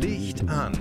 [0.00, 0.72] Licht an,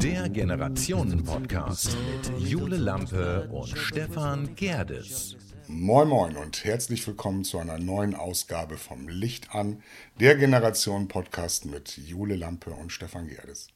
[0.00, 5.36] der Generationen-Podcast mit Jule Lampe und Stefan Gerdes.
[5.66, 9.82] Moin Moin und herzlich willkommen zu einer neuen Ausgabe vom Licht an,
[10.20, 13.66] der Generationen-Podcast mit Jule Lampe und Stefan Gerdes.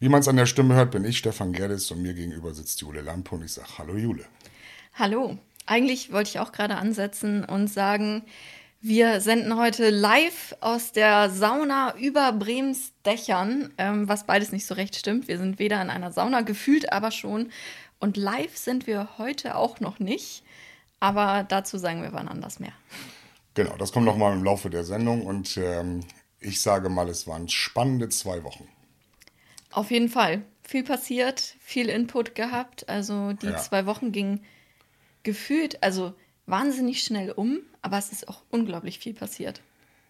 [0.00, 2.82] Wie man es an der Stimme hört, bin ich Stefan Gerdes und mir gegenüber sitzt
[2.82, 4.26] Jule Lampe und ich sage Hallo Jule.
[4.92, 5.38] Hallo.
[5.66, 8.24] Eigentlich wollte ich auch gerade ansetzen und sagen,
[8.80, 14.74] wir senden heute live aus der Sauna über Brems Dächern, ähm, was beides nicht so
[14.74, 15.26] recht stimmt.
[15.26, 17.50] Wir sind weder in einer Sauna gefühlt, aber schon.
[17.98, 20.42] Und live sind wir heute auch noch nicht.
[21.00, 22.72] Aber dazu sagen wir wann anders mehr.
[23.54, 26.00] Genau, das kommt nochmal im Laufe der Sendung und ähm,
[26.40, 28.68] ich sage mal, es waren spannende zwei Wochen.
[29.70, 30.42] Auf jeden Fall.
[30.62, 32.88] Viel passiert, viel Input gehabt.
[32.88, 33.56] Also die ja.
[33.56, 34.44] zwei Wochen gingen
[35.24, 36.14] gefühlt, also
[36.46, 39.60] wahnsinnig schnell um, aber es ist auch unglaublich viel passiert.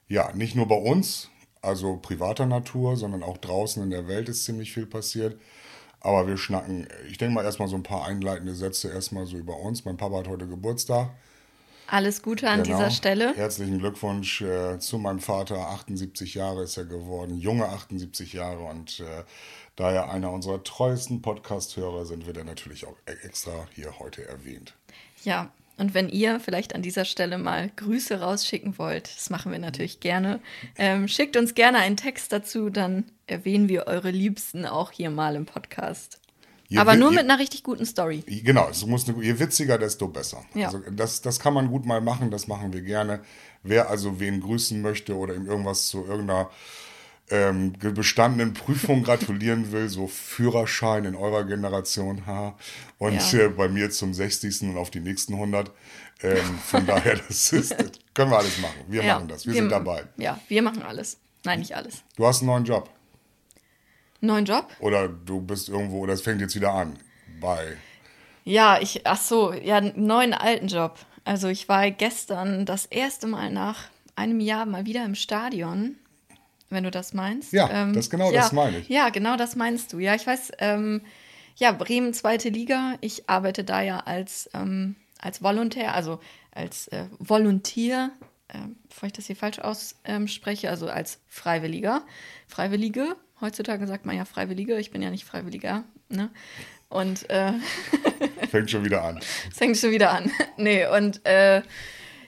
[0.09, 1.31] Ja, nicht nur bei uns,
[1.63, 5.41] also privater Natur, sondern auch draußen in der Welt ist ziemlich viel passiert.
[6.01, 9.57] Aber wir schnacken, ich denke mal erstmal so ein paar einleitende Sätze erstmal so über
[9.57, 9.87] uns.
[9.87, 11.09] Mein Papa hat heute Geburtstag.
[11.87, 12.77] Alles Gute an genau.
[12.77, 13.35] dieser Stelle.
[13.35, 15.69] Herzlichen Glückwunsch äh, zu meinem Vater.
[15.69, 18.65] 78 Jahre ist er geworden, junge 78 Jahre.
[18.65, 19.25] Und äh,
[19.77, 24.27] da er einer unserer treuesten Podcast-Hörer sind, wird er natürlich auch e-, extra hier heute
[24.27, 24.75] erwähnt.
[25.25, 29.59] Ja, und wenn ihr vielleicht an dieser Stelle mal Grüße rausschicken wollt, das machen wir
[29.59, 30.41] natürlich gerne,
[30.79, 35.35] ähm, schickt uns gerne einen Text dazu, dann erwähnen wir eure Liebsten auch hier mal
[35.35, 36.21] im Podcast.
[36.69, 38.23] Je Aber nur mit einer richtig guten Story.
[38.27, 40.45] Genau, es muss eine, je witziger, desto besser.
[40.55, 40.67] Ja.
[40.67, 43.21] Also das, das kann man gut mal machen, das machen wir gerne.
[43.63, 46.51] Wer also wen grüßen möchte oder ihm irgendwas zu irgendeiner
[47.31, 52.57] ähm, bestandenen Prüfung gratulieren will, so Führerschein in eurer Generation, ha.
[52.99, 53.41] Und ja.
[53.41, 54.63] äh, bei mir zum 60.
[54.63, 55.71] und auf die nächsten 100.
[56.23, 58.81] Ähm, von daher, das ist, das können wir alles machen.
[58.89, 60.05] Wir ja, machen das, wir, wir sind dabei.
[60.17, 61.19] Ja, wir machen alles.
[61.45, 62.03] Nein, nicht alles.
[62.17, 62.89] Du hast einen neuen Job.
[64.21, 64.69] Neuen Job?
[64.81, 66.99] Oder du bist irgendwo, oder es fängt jetzt wieder an
[67.41, 67.77] bei.
[68.45, 70.99] Ja, ich, ach so, ja, neuen alten Job.
[71.25, 75.97] Also ich war gestern das erste Mal nach einem Jahr mal wieder im Stadion
[76.71, 77.53] wenn du das meinst.
[77.53, 78.89] Ja, ähm, das genau ja, das meine ich.
[78.89, 79.99] Ja, genau das meinst du.
[79.99, 81.03] Ja, ich weiß, ähm,
[81.57, 82.97] ja, Bremen zweite Liga.
[83.01, 86.21] Ich arbeite da ja als, ähm, als Volontär, also
[86.53, 88.13] als äh, Volontier,
[88.49, 88.59] äh,
[88.89, 92.03] bevor ich das hier falsch ausspreche, also als Freiwilliger.
[92.49, 95.85] Freiwillige, heutzutage sagt man ja Freiwillige, ich bin ja nicht Freiwilliger.
[96.09, 96.31] Ne?
[96.89, 97.53] Und äh,
[98.51, 99.21] fängt schon wieder an.
[99.53, 100.31] fängt schon wieder an.
[100.57, 101.63] nee, und äh,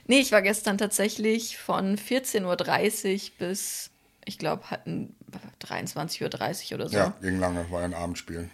[0.07, 3.91] nee, ich war gestern tatsächlich von 14.30 Uhr bis
[4.27, 5.15] ich glaube, hatten
[5.61, 6.97] 23.30 Uhr oder so.
[6.97, 8.49] Ja, ging lange, war ein Abendspiel.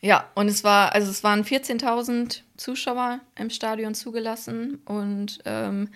[0.00, 5.88] Ja, und es war, also es waren 14.000 Zuschauer im Stadion zugelassen und ähm,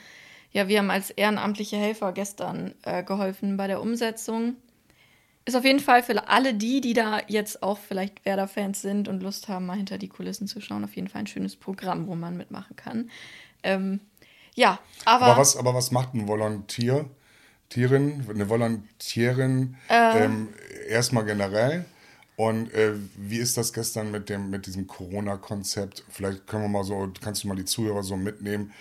[0.52, 4.56] ja, wir haben als ehrenamtliche Helfer gestern äh, geholfen bei der Umsetzung.
[5.44, 9.22] Ist auf jeden Fall für alle die, die da jetzt auch vielleicht Werder-Fans sind und
[9.22, 12.14] Lust haben, mal hinter die Kulissen zu schauen, auf jeden Fall ein schönes Programm, wo
[12.14, 13.10] man mitmachen kann.
[13.62, 14.00] Ähm,
[14.54, 15.26] ja, aber.
[15.26, 17.08] Aber was, aber was macht ein Volontier?
[17.68, 20.24] Volontärin, eine Volontärin, äh.
[20.24, 20.48] ähm,
[20.88, 21.84] erstmal generell.
[22.36, 26.04] Und äh, wie ist das gestern mit dem mit diesem Corona-Konzept?
[26.10, 28.72] Vielleicht können wir mal so, kannst du mal die Zuhörer so mitnehmen.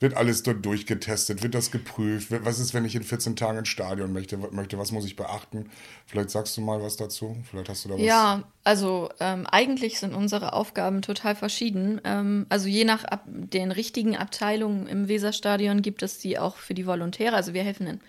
[0.00, 1.42] Wird alles dort durchgetestet?
[1.42, 2.28] Wird das geprüft?
[2.30, 4.36] Was ist, wenn ich in 14 Tagen ins Stadion möchte?
[4.36, 5.70] möchte was muss ich beachten?
[6.06, 7.36] Vielleicht sagst du mal was dazu.
[7.48, 8.02] Vielleicht hast du da was.
[8.02, 12.00] Ja, also ähm, eigentlich sind unsere Aufgaben total verschieden.
[12.04, 16.74] Ähm, also je nach ab den richtigen Abteilungen im Weserstadion gibt es die auch für
[16.74, 17.36] die Volontäre.
[17.36, 18.00] Also wir helfen in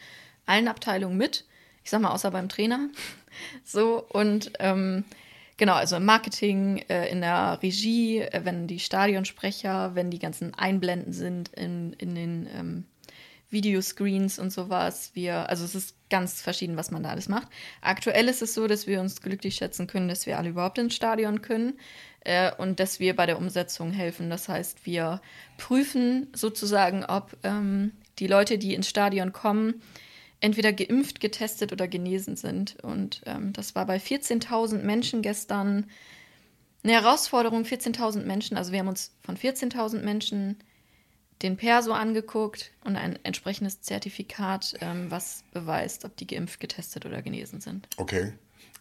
[0.45, 1.45] allen Abteilungen mit.
[1.83, 2.89] Ich sag mal, außer beim Trainer.
[3.63, 5.05] so und ähm,
[5.57, 10.53] Genau, also im Marketing, äh, in der Regie, äh, wenn die Stadionsprecher, wenn die ganzen
[10.53, 12.85] Einblenden sind in, in den ähm,
[13.49, 15.11] Videoscreens und sowas.
[15.13, 17.47] Wir, also es ist ganz verschieden, was man da alles macht.
[17.81, 20.95] Aktuell ist es so, dass wir uns glücklich schätzen können, dass wir alle überhaupt ins
[20.95, 21.79] Stadion können
[22.21, 24.29] äh, und dass wir bei der Umsetzung helfen.
[24.29, 25.21] Das heißt, wir
[25.57, 29.81] prüfen sozusagen, ob ähm, die Leute, die ins Stadion kommen,
[30.45, 32.77] entweder geimpft, getestet oder genesen sind.
[32.83, 35.87] Und ähm, das war bei 14.000 Menschen gestern
[36.83, 37.63] eine Herausforderung.
[37.63, 40.57] 14.000 Menschen, also wir haben uns von 14.000 Menschen
[41.41, 47.23] den Perso angeguckt und ein entsprechendes Zertifikat, ähm, was beweist, ob die geimpft, getestet oder
[47.23, 47.87] genesen sind.
[47.97, 48.33] Okay.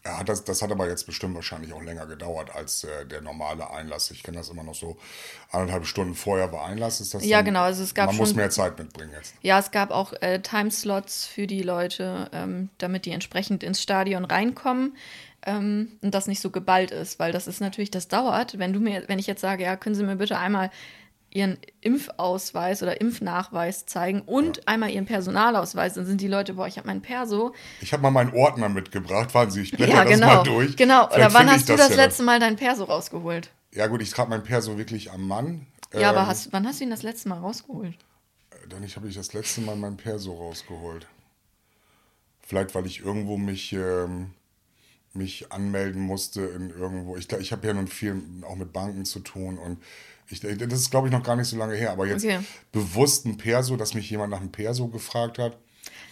[0.06, 3.70] Ja, das, das hat aber jetzt bestimmt wahrscheinlich auch länger gedauert als äh, der normale
[3.70, 4.10] Einlass.
[4.10, 4.98] Ich kenne das immer noch so
[5.50, 7.00] anderthalb Stunden vorher war Einlass.
[7.00, 7.62] Ist das ja, dann, genau.
[7.62, 9.34] Also es gab man schon, muss mehr Zeit mitbringen jetzt.
[9.40, 14.26] Ja, es gab auch äh, Timeslots für die Leute, ähm, damit die entsprechend ins Stadion
[14.26, 14.94] reinkommen
[15.46, 18.58] ähm, und das nicht so geballt ist, weil das ist natürlich, das dauert.
[18.58, 20.70] Wenn du mir, wenn ich jetzt sage, ja, können Sie mir bitte einmal
[21.34, 24.62] ihren Impfausweis oder Impfnachweis zeigen und ja.
[24.66, 25.94] einmal ihren Personalausweis.
[25.94, 27.52] Dann sind die Leute, boah, ich habe meinen Perso.
[27.80, 30.76] Ich habe mal meinen Ordner mitgebracht, warten Sie, ich blätter ja, genau, das mal durch.
[30.76, 33.50] Genau, Vielleicht oder wann hast du das, das letzte Mal dein Perso rausgeholt?
[33.72, 35.66] Ja gut, ich trage mein Perso wirklich am Mann.
[35.92, 37.96] Ja, ähm, aber hast, wann hast du ihn das letzte Mal rausgeholt?
[38.68, 41.06] Dann habe ich das letzte Mal mein Perso rausgeholt.
[42.46, 44.30] Vielleicht, weil ich irgendwo mich, ähm,
[45.12, 47.16] mich anmelden musste in irgendwo.
[47.16, 49.78] Ich, ich habe ja nun viel auch mit Banken zu tun und
[50.28, 51.92] ich, das ist, glaube ich, noch gar nicht so lange her.
[51.92, 52.40] Aber jetzt okay.
[52.72, 55.58] bewusst ein Perso, dass mich jemand nach einem Perso gefragt hat,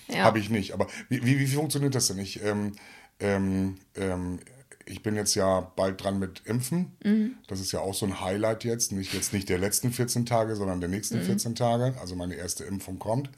[0.08, 0.24] ja.
[0.24, 0.72] habe ich nicht.
[0.72, 2.18] Aber wie, wie, wie, funktioniert das denn?
[2.18, 2.72] Ich, ähm,
[3.20, 4.38] ähm, ähm,
[4.84, 6.92] ich bin jetzt ja bald dran mit Impfen.
[7.04, 7.34] Mhm.
[7.46, 8.92] Das ist ja auch so ein Highlight jetzt.
[8.92, 11.24] Nicht jetzt nicht der letzten 14 Tage, sondern der nächsten mhm.
[11.24, 11.94] 14 Tage.
[12.00, 13.30] Also meine erste Impfung kommt.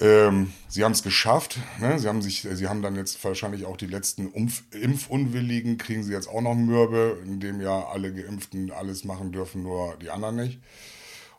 [0.00, 1.58] Ähm, sie haben es geschafft.
[1.80, 1.98] Ne?
[1.98, 6.12] Sie, haben sich, sie haben dann jetzt wahrscheinlich auch die letzten Umf Impfunwilligen, kriegen sie
[6.12, 10.60] jetzt auch noch Mürbe, indem ja alle Geimpften alles machen dürfen, nur die anderen nicht.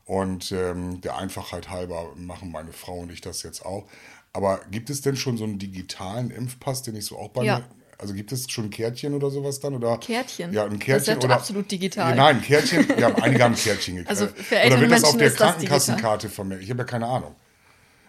[0.05, 3.87] Und ähm, der Einfachheit halber machen meine Frau und ich das jetzt auch.
[4.33, 7.59] Aber gibt es denn schon so einen digitalen Impfpass, den ich so auch bei ja.
[7.59, 7.65] mir
[8.03, 9.75] also gibt es schon Kärtchen oder sowas dann?
[9.75, 9.97] Oder?
[9.97, 10.51] Kärtchen?
[10.51, 11.15] Ja, ein Kärtchen.
[11.15, 12.13] Das ist oder, absolut digital.
[12.13, 12.85] Nein, Kärtchen.
[12.99, 14.09] Ja, einige haben Kärtchen gekriegt.
[14.09, 16.63] Also für oder wird das auf der Krankenkassenkarte vermerkt?
[16.63, 17.33] Ich habe ja keine Ahnung.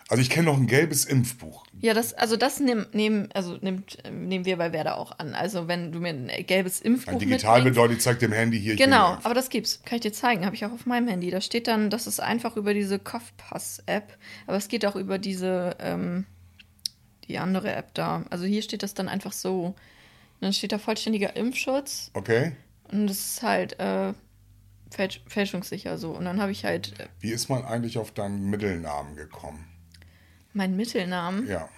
[0.09, 1.67] Also ich kenne noch ein gelbes Impfbuch.
[1.81, 5.35] Ja, das, also das nehm, nehm, also nimmt, nehmen wir bei Werder auch an.
[5.35, 8.77] Also wenn du mir ein gelbes Impfbuch Ein digital bedeutet, ich zeig dem Handy hier.
[8.77, 9.81] Genau, aber das gibt's.
[9.85, 10.45] Kann ich dir zeigen.
[10.45, 11.31] Habe ich auch auf meinem Handy.
[11.31, 14.17] Da steht dann, das ist einfach über diese Kopfpass-App.
[14.47, 16.27] Aber es geht auch über diese, ähm,
[17.27, 18.25] die andere App da.
[18.29, 19.67] Also hier steht das dann einfach so.
[19.67, 19.77] Und
[20.41, 22.11] dann steht da vollständiger Impfschutz.
[22.13, 22.53] Okay.
[22.93, 24.13] Und das ist halt äh,
[24.91, 26.11] fälsch fälschungssicher so.
[26.11, 27.01] Und dann habe ich halt.
[27.01, 29.67] Äh, Wie ist man eigentlich auf deinen Mittelnamen gekommen?
[30.55, 31.47] Mein Mittelnamen?
[31.47, 31.69] Ja.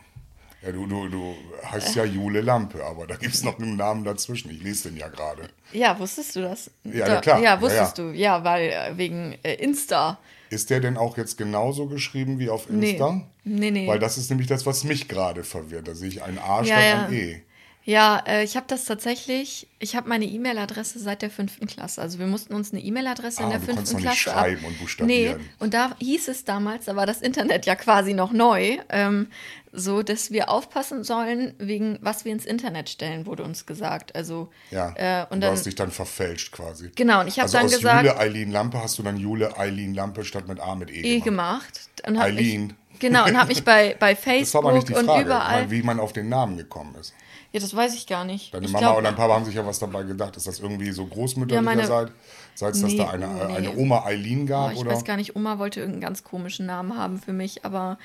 [0.63, 1.35] Ja, du, du, du
[1.65, 4.51] heißt ja Jule Lampe, aber da gibt es noch einen Namen dazwischen.
[4.51, 5.49] Ich lese den ja gerade.
[5.73, 6.71] Ja, wusstest du das?
[6.85, 7.41] Ja, da, ja klar.
[7.41, 8.11] Ja, wusstest ja, ja.
[8.11, 8.17] du.
[8.17, 10.19] Ja, weil äh, wegen äh, Insta.
[10.51, 13.13] Ist der denn auch jetzt genauso geschrieben wie auf Insta?
[13.13, 13.71] Nee, nee.
[13.71, 13.89] nee.
[13.89, 15.89] Weil das ist nämlich das, was mich gerade verwirrt.
[15.89, 17.43] Da sehe ich ein A statt ein E.
[17.87, 22.03] Ja, äh, ich habe das tatsächlich, ich habe meine E-Mail-Adresse seit der fünften Klasse.
[22.03, 24.09] Also wir mussten uns eine E-Mail-Adresse ah, in der du fünften Klasse.
[24.09, 25.39] Nicht schreiben ab und buchstabieren.
[25.39, 29.29] Nee, und da hieß es damals, da war das Internet ja quasi noch neu, ähm,
[29.73, 34.17] so dass wir aufpassen sollen, wegen was wir ins Internet stellen, wurde uns gesagt.
[34.17, 36.91] Also ja, äh, und du dann, hast dich dann verfälscht quasi.
[36.97, 38.05] Genau, und ich habe also dann aus gesagt.
[38.05, 41.21] Jule Eileen Lampe hast du dann Jule Eileen Lampe statt mit A mit E, e
[41.21, 41.89] gemacht.
[42.03, 42.75] Eileen.
[42.99, 45.71] Genau, und habe mich bei, bei Facebook das war aber nicht die Frage, und überall.
[45.71, 47.15] Wie man auf den Namen gekommen ist.
[47.53, 48.53] Ja, das weiß ich gar nicht.
[48.53, 50.37] Deine ich Mama glaub, und dein Papa haben sich ja was dabei gedacht.
[50.37, 52.17] Ist das irgendwie so großmütterlicherseits, ja,
[52.55, 53.57] seit es da eine, nee.
[53.57, 54.71] eine Oma Eileen gab?
[54.71, 54.91] Oh, ich oder?
[54.93, 57.65] weiß gar nicht, Oma wollte irgendeinen ganz komischen Namen haben für mich.
[57.65, 57.99] Aber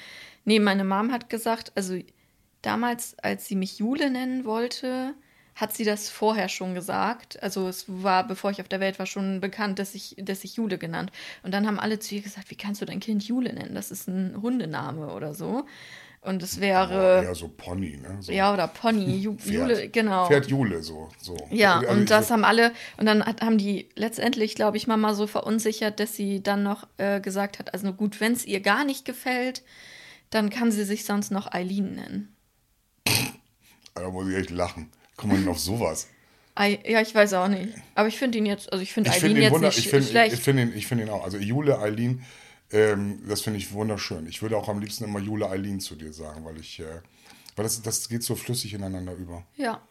[0.45, 1.97] nee, meine Mom hat gesagt, also
[2.61, 5.13] damals, als sie mich Jule nennen wollte,
[5.55, 7.41] hat sie das vorher schon gesagt.
[7.44, 10.55] Also es war, bevor ich auf der Welt war, schon bekannt, dass ich, dass ich
[10.55, 11.11] Jule genannt.
[11.44, 13.75] Und dann haben alle zu ihr gesagt, wie kannst du dein Kind Jule nennen?
[13.75, 15.65] Das ist ein Hundename oder so.
[16.23, 17.23] Und es wäre.
[17.23, 18.18] Ja, so Pony, ne?
[18.19, 18.31] So.
[18.31, 19.53] Ja, oder Pony, Ju Pferd.
[19.53, 20.27] Jule, genau.
[20.27, 21.09] Pferd Jule, so.
[21.19, 21.35] so.
[21.50, 25.15] Ja, also, und das haben alle, und dann hat, haben die letztendlich, glaube ich, Mama
[25.15, 28.85] so verunsichert, dass sie dann noch äh, gesagt hat: also gut, wenn es ihr gar
[28.85, 29.63] nicht gefällt,
[30.29, 32.35] dann kann sie sich sonst noch Eileen nennen.
[33.94, 34.89] Da muss ich echt lachen.
[35.18, 36.07] Kommt man auf sowas?
[36.57, 37.73] Ja, ich weiß auch nicht.
[37.94, 40.33] Aber ich finde ihn jetzt, also ich finde Eileen find jetzt nicht ich find, schlecht.
[40.33, 41.23] Ich finde ihn, find ihn auch.
[41.23, 42.23] Also Jule, Eileen,
[42.71, 44.28] ähm, das finde ich wunderschön.
[44.28, 47.01] Ich würde auch am liebsten immer Jule Eileen zu dir sagen, weil ich, äh,
[47.56, 49.44] weil das, das geht so flüssig ineinander über.
[49.57, 49.81] Ja.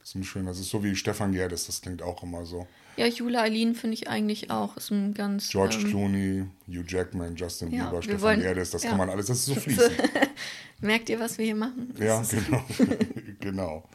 [0.00, 0.46] Das ist schön.
[0.46, 2.66] Das ist so wie Stefan Gerdes, das klingt auch immer so.
[2.96, 4.76] Ja, Jule Eileen finde ich eigentlich auch.
[4.76, 5.50] Ist ein ganz.
[5.50, 8.90] George ähm, Clooney, Hugh Jackman, Justin ja, Bieber, Stefan wollen, Gerdes, das ja.
[8.90, 9.92] kann man alles, das ist so fließend.
[10.80, 11.92] Merkt ihr, was wir hier machen?
[11.98, 12.64] Das ja, genau.
[13.40, 13.88] genau.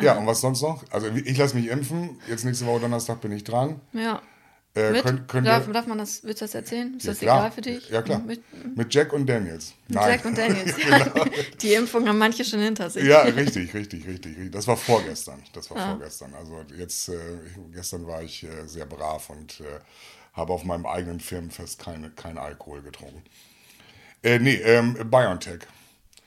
[0.00, 0.84] Ja, und was sonst noch?
[0.90, 2.18] Also ich lasse mich impfen.
[2.28, 3.80] Jetzt nächste Woche Donnerstag bin ich dran.
[3.92, 4.22] Ja.
[4.78, 5.02] Äh, mit?
[5.02, 6.94] Könnt, könnt darf, darf, man das, willst du das erzählen?
[6.96, 7.38] Ist ja, das klar.
[7.38, 7.90] egal für dich?
[7.90, 8.20] Ja, klar.
[8.20, 8.42] Mit,
[8.76, 9.74] mit Jack und Daniels.
[9.88, 10.08] Mit Nein.
[10.10, 10.98] Jack und Daniels, ja.
[10.98, 11.24] genau.
[11.60, 13.04] Die Impfung haben manche schon hinter sich.
[13.04, 14.52] Ja, richtig, richtig, richtig.
[14.52, 15.42] Das war vorgestern.
[15.52, 15.88] Das war ah.
[15.90, 16.32] vorgestern.
[16.34, 17.18] Also jetzt, äh,
[17.72, 19.64] gestern war ich äh, sehr brav und äh,
[20.34, 23.22] habe auf meinem eigenen Firmenfest keine, keinen Alkohol getrunken.
[24.22, 25.60] Äh, nee, ähm, BioNTech.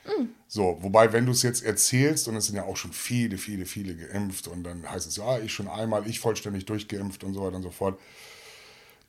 [0.04, 0.26] Mm.
[0.46, 3.64] So, wobei, wenn du es jetzt erzählst, und es sind ja auch schon viele, viele,
[3.64, 7.42] viele geimpft, und dann heißt es, ja, ich schon einmal, ich vollständig durchgeimpft und so
[7.42, 7.98] weiter und so fort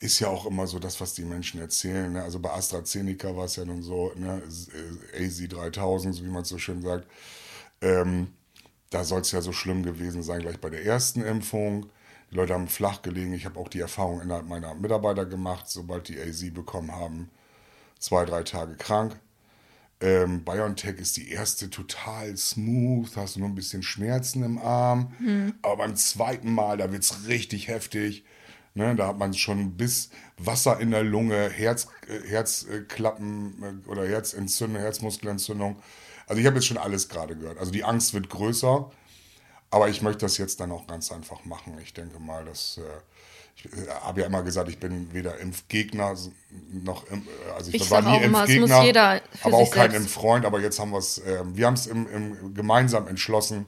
[0.03, 2.11] ist ja auch immer so das, was die Menschen erzählen.
[2.11, 2.21] Ne?
[2.21, 4.43] Also bei AstraZeneca war es ja nun so, ne?
[5.17, 7.07] AZ3000, so wie man es so schön sagt.
[7.81, 8.33] Ähm,
[8.89, 11.85] da soll es ja so schlimm gewesen sein, gleich bei der ersten Impfung.
[12.29, 13.33] Die Leute haben flach gelegen.
[13.33, 17.29] Ich habe auch die Erfahrung innerhalb meiner Mitarbeiter gemacht, sobald die AZ bekommen haben,
[17.97, 19.17] zwei, drei Tage krank.
[20.01, 25.13] Ähm, BioNTech ist die erste total smooth, hast du nur ein bisschen Schmerzen im Arm.
[25.19, 25.53] Mhm.
[25.61, 28.25] Aber beim zweiten Mal, da wird es richtig heftig
[28.75, 34.07] Ne, da hat man schon bis Wasser in der Lunge, Herz, äh, Herzklappen äh, oder
[34.07, 35.75] Herzentzündung, Herzmuskelentzündung.
[36.25, 37.59] Also ich habe jetzt schon alles gerade gehört.
[37.59, 38.89] Also die Angst wird größer,
[39.69, 41.77] aber ich möchte das jetzt dann auch ganz einfach machen.
[41.83, 42.81] Ich denke mal, dass äh,
[43.55, 43.69] ich
[44.01, 46.15] habe ja immer gesagt, ich bin weder Impfgegner
[46.71, 50.07] noch, im, also ich, Ich war nie immer, Impfgegner, jeder für aber auch kein selbst-
[50.07, 50.45] Impffreund.
[50.45, 53.67] Aber jetzt haben wir es, wir haben es im, im, gemeinsam entschlossen,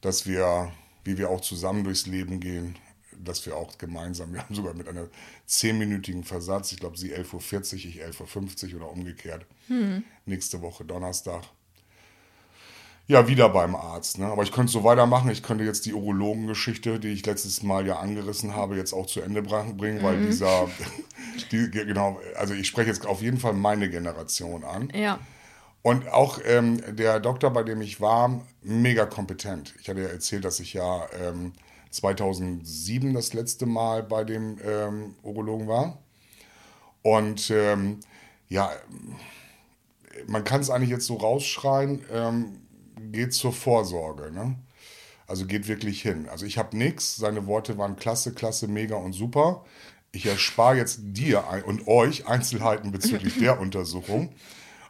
[0.00, 0.72] dass wir,
[1.04, 2.76] wie wir auch zusammen durchs Leben gehen,
[3.24, 5.08] dass wir auch gemeinsam, wir haben sogar mit einer
[5.46, 9.46] zehnminütigen Versatz, ich glaube sie 11.40 Uhr, ich 11.50 Uhr oder umgekehrt,
[10.24, 11.42] nächste Woche Donnerstag.
[13.08, 14.18] Ja, wieder beim Arzt.
[14.18, 14.26] Ne?
[14.26, 15.30] Aber ich könnte so weitermachen.
[15.30, 19.20] Ich könnte jetzt die Urologengeschichte, die ich letztes Mal ja angerissen habe, jetzt auch zu
[19.20, 20.68] Ende bringen, weil dieser,
[21.52, 24.90] die, genau, also ich spreche jetzt auf jeden Fall meine Generation an.
[24.92, 25.20] Ja.
[25.82, 29.72] Und auch ähm, der Doktor, bei dem ich war, mega kompetent.
[29.80, 31.52] Ich hatte ja erzählt, dass ich ja ähm,
[31.96, 35.98] 2007 das letzte Mal bei dem ähm, Urologen war.
[37.02, 38.00] Und ähm,
[38.48, 38.70] ja,
[40.26, 42.60] man kann es eigentlich jetzt so rausschreien, ähm,
[43.12, 44.30] geht zur Vorsorge.
[44.32, 44.56] Ne?
[45.26, 46.28] Also geht wirklich hin.
[46.28, 47.16] Also ich habe nichts.
[47.16, 49.64] Seine Worte waren klasse, klasse, mega und super.
[50.12, 54.32] Ich erspare jetzt dir und euch Einzelheiten bezüglich der Untersuchung.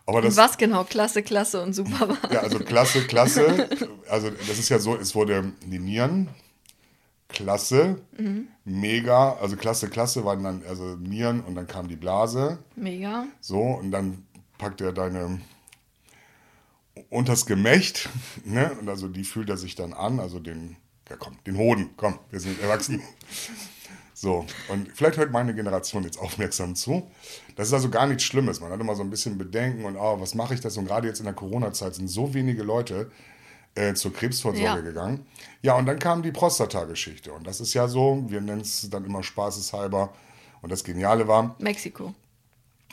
[0.06, 2.32] Aber das, was genau klasse, klasse und super war.
[2.32, 3.68] ja, also klasse, klasse.
[4.08, 6.28] Also das ist ja so, es wurde die Nieren,
[7.28, 8.00] klasse,
[8.64, 12.58] mega, also klasse, klasse waren dann also Nieren und dann kam die Blase.
[12.76, 13.26] Mega.
[13.40, 14.24] So, und dann
[14.58, 15.40] packt er deine
[17.10, 18.08] unters Gemächt,
[18.44, 18.72] ne?
[18.80, 20.76] Und also die fühlt er sich dann an, also den,
[21.08, 23.02] ja komm, den Hoden, komm, wir sind erwachsen.
[24.18, 27.10] So, und vielleicht hört meine Generation jetzt aufmerksam zu.
[27.54, 28.62] Das ist also gar nichts Schlimmes.
[28.62, 30.78] Man hat immer so ein bisschen Bedenken und, oh, was mache ich das?
[30.78, 33.10] Und gerade jetzt in der Corona-Zeit sind so wenige Leute
[33.76, 34.80] äh, zur Krebsvorsorge Ja.
[34.80, 35.26] gegangen.
[35.62, 37.32] Ja, und dann kam die Prostata-Geschichte.
[37.32, 40.12] Und das ist ja so, wir nennen es dann immer spaßeshalber.
[40.62, 42.14] Und das Geniale war, Mexiko.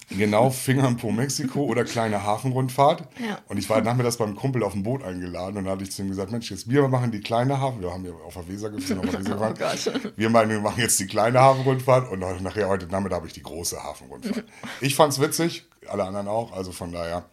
[0.09, 3.07] Genau, Finger im Po Mexiko oder kleine Hafenrundfahrt.
[3.25, 3.39] Ja.
[3.47, 6.01] Und ich war nachmittags beim Kumpel auf dem Boot eingeladen und da hatte ich zu
[6.01, 8.69] ihm gesagt, Mensch, jetzt wir machen die kleine Hafen, wir haben ja auf der Weser
[8.69, 9.53] gefahren, auf der Weser gefahren.
[9.55, 9.59] Oh
[10.03, 10.11] Gott.
[10.17, 13.41] Wir meinen, wir machen jetzt die kleine Hafenrundfahrt und nachher heute Nachmittag habe ich die
[13.43, 14.43] große Hafenrundfahrt.
[14.81, 17.23] Ich fand's witzig, alle anderen auch, also von daher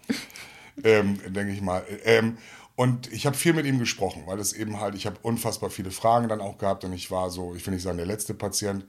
[0.85, 1.83] ähm, denke ich mal.
[2.05, 2.39] Ähm,
[2.77, 5.91] und ich habe viel mit ihm gesprochen, weil es eben halt, ich habe unfassbar viele
[5.91, 8.87] Fragen dann auch gehabt und ich war so, ich will nicht sagen, der letzte Patient,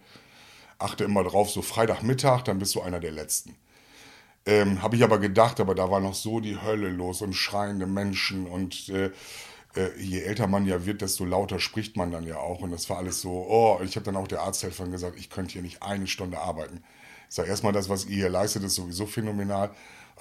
[0.79, 3.55] achte immer drauf, so Freitagmittag, dann bist du einer der Letzten.
[4.45, 7.85] Ähm, Habe ich aber gedacht, aber da war noch so die Hölle los und schreiende
[7.85, 9.11] Menschen und äh,
[9.75, 12.89] äh, je älter man ja wird, desto lauter spricht man dann ja auch und das
[12.89, 15.83] war alles so, oh, ich habe dann auch der Arzthelferin gesagt, ich könnte hier nicht
[15.83, 16.83] eine Stunde arbeiten.
[17.29, 19.71] Ich sage erstmal, das, was ihr hier leistet, ist sowieso phänomenal,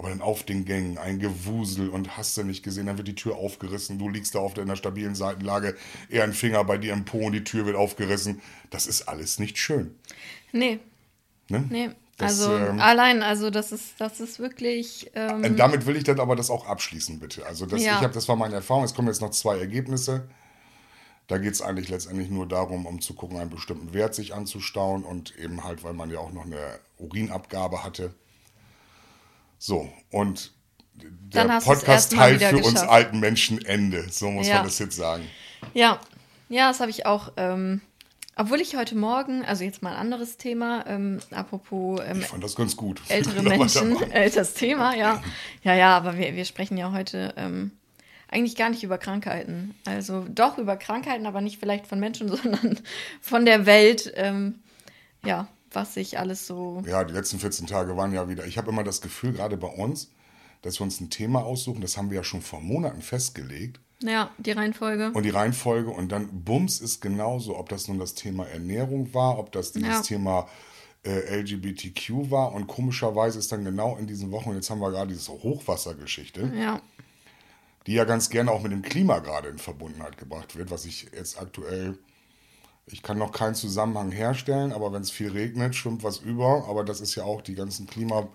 [0.01, 3.15] aber dann auf den Gängen ein Gewusel und hast du nicht gesehen, dann wird die
[3.15, 5.77] Tür aufgerissen, du liegst da auf der, in der stabilen Seitenlage,
[6.09, 8.41] eher ein Finger bei dir im Po und die Tür wird aufgerissen.
[8.71, 9.95] Das ist alles nicht schön.
[10.53, 10.81] Nee,
[11.51, 11.65] Ne?
[11.69, 11.91] nee.
[12.17, 15.11] Das, also ähm, allein, also das ist, das ist wirklich.
[15.15, 17.45] Ähm, Und damit will ich dann aber das auch abschließen, bitte.
[17.45, 17.97] Also das, Ja.
[17.99, 18.85] ich hab, das war meine Erfahrung.
[18.85, 20.29] Es kommen jetzt noch zwei Ergebnisse.
[21.27, 25.03] Da geht es eigentlich letztendlich nur darum, um zu gucken, einen bestimmten Wert sich anzustauen
[25.05, 28.15] und eben halt, weil man ja auch noch eine Urinabgabe hatte.
[29.63, 30.53] So, und
[30.95, 31.11] der
[31.45, 32.89] Dann hast du's Podcast erstmal heilt wieder für uns geschafft.
[32.91, 34.07] alten Menschen Ende.
[34.11, 34.55] So muss Ja.
[34.57, 35.25] man das jetzt sagen.
[35.75, 36.01] Ja,
[36.49, 37.33] ja, das habe ich auch.
[37.37, 37.83] Ähm,
[38.37, 42.43] obwohl ich heute Morgen, also jetzt mal ein anderes Thema, ähm, apropos ähm, Ich fand
[42.43, 43.03] das ganz gut.
[43.09, 45.23] ältere Menschen, älteres Thema, ja.
[45.63, 47.71] Ja, ja, aber wir, wir sprechen ja heute ähm,
[48.29, 49.75] eigentlich gar nicht über Krankheiten.
[49.85, 52.79] Also doch über Krankheiten, aber nicht vielleicht von Menschen, sondern
[53.21, 54.11] von der Welt.
[54.17, 54.61] Ähm,
[55.23, 56.83] ja, was sich alles so.
[56.87, 58.47] Ja, die letzten 14 Tage waren ja wieder.
[58.47, 60.11] Ich habe immer das Gefühl, gerade bei uns,
[60.63, 61.81] dass wir uns ein Thema aussuchen.
[61.81, 63.81] Das haben wir ja schon vor Monaten festgelegt.
[64.03, 65.11] Ja, die Reihenfolge.
[65.13, 69.39] Und die Reihenfolge und dann Bums ist genauso, ob das nun das Thema Ernährung war,
[69.39, 70.01] ob das dieses Ja.
[70.03, 70.49] Thema
[71.05, 75.13] äh, LGBTQ war und komischerweise ist dann genau in diesen Wochen, jetzt haben wir gerade
[75.13, 76.81] diese Hochwassergeschichte, Ja,
[77.87, 81.09] die ja ganz gerne auch mit dem Klima gerade in Verbundenheit gebracht wird, was ich
[81.15, 81.99] jetzt aktuell,
[82.93, 86.85] ich kann noch keinen Zusammenhang herstellen, aber wenn es viel regnet, schwimmt was über, aber
[86.85, 88.29] das ist ja auch die ganzen Klima...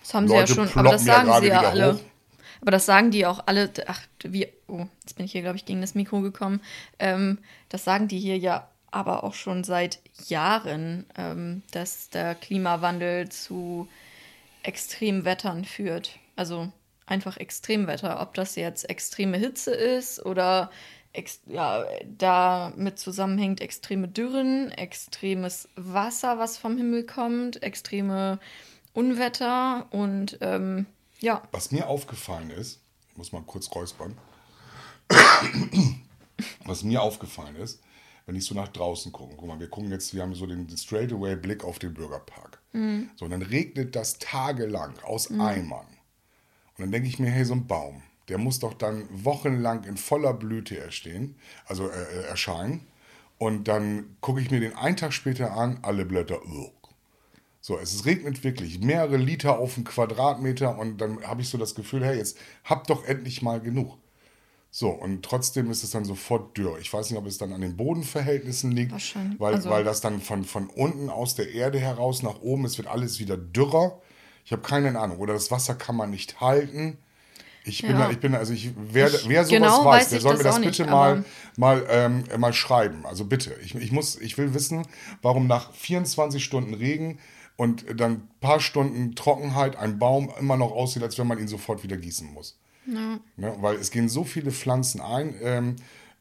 [0.00, 1.94] das haben sie Leute ja schon, aber das ja sagen gerade sie ja alle.
[1.94, 2.00] hoch.
[2.60, 3.70] Aber das sagen die auch alle.
[3.86, 4.46] Ach, wie.
[4.66, 6.60] Oh, jetzt bin ich hier, glaube ich, gegen das Mikro gekommen.
[6.98, 7.38] Ähm,
[7.68, 13.88] das sagen die hier ja aber auch schon seit Jahren, ähm, dass der Klimawandel zu
[14.62, 16.18] Extremwettern führt.
[16.36, 16.70] Also
[17.06, 18.20] einfach Extremwetter.
[18.20, 20.70] Ob das jetzt extreme Hitze ist oder
[21.46, 21.84] ja,
[22.18, 28.38] damit zusammenhängt extreme Dürren, extremes Wasser, was vom Himmel kommt, extreme
[28.92, 30.86] Unwetter und ähm,
[31.20, 34.16] ja, Was mir aufgefallen ist, ich muss mal kurz räuspern,
[36.64, 37.82] was mir aufgefallen ist,
[38.26, 39.34] wenn ich so nach draußen gucke.
[39.36, 42.60] Guck mal, wir gucken jetzt, wir haben so den straightaway Blick auf den Bürgerpark.
[43.16, 45.86] So, und dann regnet das tagelang aus Eimern.
[46.76, 49.96] Und dann denke ich mir, hey, so ein Baum, der muss doch dann wochenlang in
[49.98, 52.86] voller Blüte erstehen, also äh, äh, erscheinen.
[53.38, 56.72] Und dann gucke ich mir den einen Tag später an, alle Blätter, ugh.
[57.62, 61.74] So, es regnet wirklich mehrere Liter auf einen Quadratmeter und dann habe ich so das
[61.74, 63.98] Gefühl, hey, jetzt habt doch endlich mal genug.
[64.70, 66.78] So, und trotzdem ist es dann sofort dürr.
[66.80, 69.38] Ich weiß nicht, ob es dann an den Bodenverhältnissen liegt, Wahrscheinlich.
[69.40, 72.78] weil, Also- weil das dann von, von unten aus der Erde heraus nach oben, es
[72.78, 74.00] wird alles wieder dürrer.
[74.44, 75.18] Ich habe keine Ahnung.
[75.18, 76.98] Oder das Wasser kann man nicht halten.
[77.70, 78.06] Ich bin, Ja.
[78.06, 80.56] da, ich bin, also ich, wer, Ich- wer sowas genau weiß, der soll mir das
[80.60, 81.24] bitte nicht, mal,
[81.56, 83.04] mal, ähm, mal schreiben.
[83.06, 83.54] Also bitte.
[83.64, 84.86] Ich, ich, muss, ich will wissen,
[85.22, 87.18] warum nach 24 Stunden Regen
[87.56, 91.48] und dann ein paar Stunden Trockenheit ein Baum immer noch aussieht, als wenn man ihn
[91.48, 92.58] sofort wieder gießen muss.
[92.86, 93.20] Ne?
[93.60, 95.76] Weil es gehen so viele Pflanzen ein, ähm,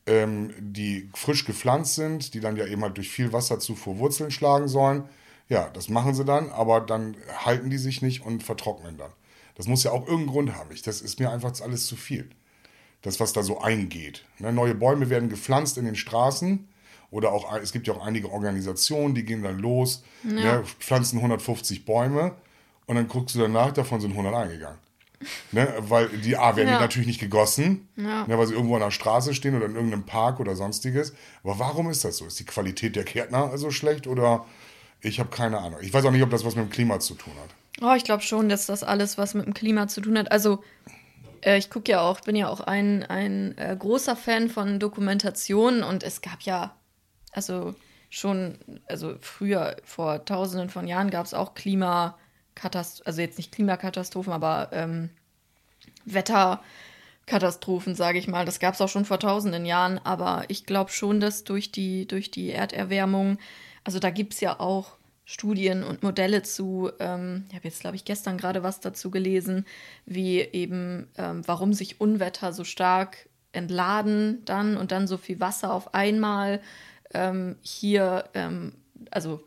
[0.06, 4.68] ähm, die frisch gepflanzt sind, die dann ja eben halt durch viel Wasserzufuhr Wurzeln schlagen
[4.68, 5.04] sollen.
[5.48, 7.16] Ja, das machen sie dann, aber dann
[7.46, 9.12] halten die sich nicht und vertrocknen dann.
[9.60, 10.72] Das muss ja auch irgendeinen Grund haben.
[10.72, 12.30] Ich, das ist mir einfach alles zu viel.
[13.02, 14.24] Das, was da so eingeht.
[14.40, 16.66] Ne, neue Bäume werden gepflanzt in den Straßen.
[17.12, 21.84] Oder auch, es gibt ja auch einige Organisationen, die gehen dann los, ne, pflanzen 150
[21.84, 22.36] Bäume
[22.86, 24.78] und dann guckst du danach, davon sind 100 eingegangen.
[25.52, 26.76] Ne, weil die A werden Ja.
[26.78, 28.26] die natürlich nicht gegossen, Ja.
[28.28, 31.14] ne, weil sie irgendwo an der Straße stehen oder in irgendeinem Park oder sonstiges.
[31.44, 32.26] Aber warum ist das so?
[32.28, 34.46] Ist die Qualität der Gärtner so schlecht oder
[35.02, 35.80] ich habe keine Ahnung.
[35.82, 37.50] Ich weiß auch nicht, ob das was mit dem Klima zu tun hat.
[37.82, 40.32] Oh, ich glaube schon, dass das alles was mit dem Klima zu tun hat.
[40.32, 40.64] Also,
[41.42, 45.84] äh, ich gucke ja auch, bin ja auch ein, ein äh, großer Fan von Dokumentationen
[45.84, 46.76] und es gab ja,
[47.32, 47.76] also
[48.10, 48.58] schon,
[48.88, 54.70] also früher, vor tausenden von Jahren gab es auch Klimakatastrophen, also jetzt nicht Klimakatastrophen, aber
[54.74, 55.10] ähm,
[56.06, 58.46] Wetterkatastrophen, sage ich mal.
[58.46, 62.08] Das gab es auch schon vor tausenden Jahren, aber ich glaube schon, dass durch die,
[62.08, 63.38] durch die Erderwärmung,
[63.84, 64.99] also da gibt es ja auch
[65.32, 69.64] Studien und Modelle zu, ähm, ich habe jetzt, glaube ich, gestern gerade was dazu gelesen,
[70.08, 75.72] wie eben, ähm, warum sich Unwetter so stark entladen dann und dann so viel Wasser
[75.72, 76.62] auf einmal
[77.14, 78.74] ähm, hier, ähm,
[79.12, 79.44] also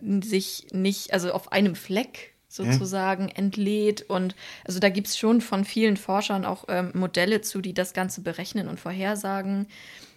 [0.00, 4.02] sich nicht, also auf einem Fleck sozusagen entlädt.
[4.02, 7.92] Und also da gibt es schon von vielen Forschern auch ähm, Modelle zu, die das
[7.92, 9.68] Ganze berechnen und vorhersagen.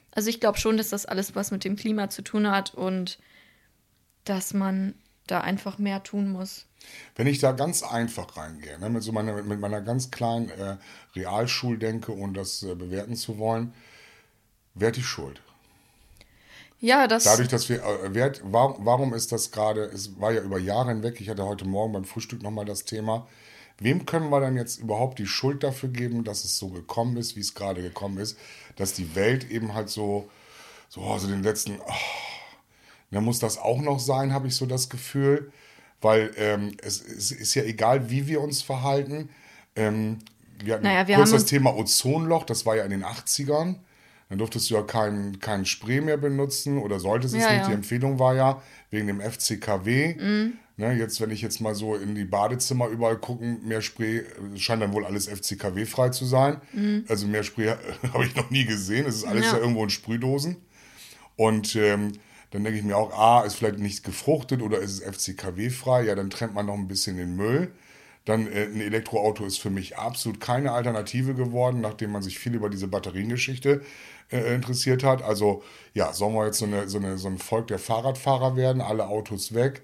[0.10, 3.20] Also ich glaube schon, dass das alles was mit dem Klima zu tun hat und
[4.26, 4.96] dass man
[5.28, 6.66] da einfach mehr tun muss.
[7.16, 10.78] Wenn ich da ganz einfach reingehe, ne, mit, so meiner, mit meiner ganz kleinen äh,
[11.16, 13.74] Realschuldenke, ohne das äh, bewerten zu wollen,
[14.76, 15.42] wer die Schuld?
[16.80, 17.26] Ja, das.
[17.26, 20.90] Dadurch, dass wir, äh, wer, warum, warum ist das gerade, es war ja über Jahre
[20.90, 23.28] hinweg, ich hatte heute Morgen beim Frühstück nochmal das Thema,
[23.80, 27.36] wem können wir dann jetzt überhaupt die Schuld dafür geben, dass es so gekommen ist,
[27.36, 28.38] wie es gerade gekommen ist,
[28.78, 30.30] dass die Welt eben halt so,
[30.88, 32.29] so, also den letzten, oh,
[33.12, 35.52] da muss das auch noch sein, habe ich so das Gefühl,
[36.02, 39.30] weil ähm, es, es ist ja egal, wie wir uns verhalten.
[39.76, 40.20] Ähm,
[40.64, 43.76] wir hatten Naja, wir kurz haben das Thema Ozonloch, das war ja in den 80ern.
[44.30, 47.58] Dann durftest du ja keinen kein Spray mehr benutzen oder solltest es Ja, nicht.
[47.62, 47.64] ja.
[47.64, 47.70] Mhm.
[47.70, 50.52] Die Empfehlung war ja wegen dem FCKW.
[50.78, 54.24] Ne, jetzt, wenn ich jetzt mal so in die Badezimmer überall gucken, mehr Spray, äh,
[54.58, 56.62] scheint dann wohl alles FCKW-frei zu sein.
[57.10, 57.74] Also mehr Spray
[58.14, 59.06] habe ich noch nie gesehen.
[59.08, 59.54] Es ist alles ja.
[59.54, 59.58] Mhm.
[59.58, 59.62] Ja.
[59.64, 60.58] irgendwo in Sprühdosen.
[61.36, 62.14] Und ähm,
[62.52, 66.04] dann denke ich mir auch, ah, ist vielleicht nicht gefruchtet oder ist es FCKW-frei?
[66.04, 67.72] Ja, dann trennt man noch ein bisschen den Müll.
[68.26, 72.56] Dann äh, ein Elektroauto ist für mich absolut keine Alternative geworden, nachdem man sich viel
[72.56, 73.82] über diese Batteriengeschichte
[74.32, 75.22] äh, interessiert hat.
[75.24, 78.82] Also ja, sollen wir jetzt so, eine, so, eine, so ein Volk der Fahrradfahrer werden,
[78.82, 79.84] alle Autos weg?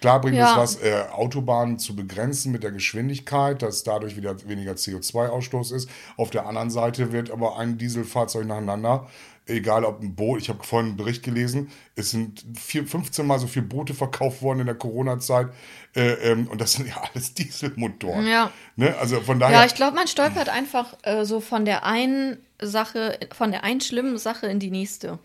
[0.00, 0.50] Klar bringt Ja.
[0.50, 5.88] es was, äh, Autobahnen zu begrenzen mit der Geschwindigkeit, dass dadurch wieder weniger CO2-Ausstoß ist.
[6.16, 9.08] Auf der anderen Seite wird aber ein Dieselfahrzeug nacheinander,
[9.46, 13.38] egal ob ein Boot, ich habe vorhin einen Bericht gelesen, es sind vier, 15 Mal
[13.38, 15.48] so viele Boote verkauft worden in der Corona-Zeit
[15.94, 18.26] äh, ähm, und das sind ja alles Dieselmotoren.
[18.26, 18.52] Ja.
[18.76, 18.96] Ne?
[18.98, 23.18] Also von daher, Ja, ich glaube, man stolpert einfach äh, so von der einen Sache,
[23.32, 25.18] von der einen schlimmen Sache in die nächste.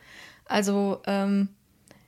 [0.45, 1.49] Also, ähm,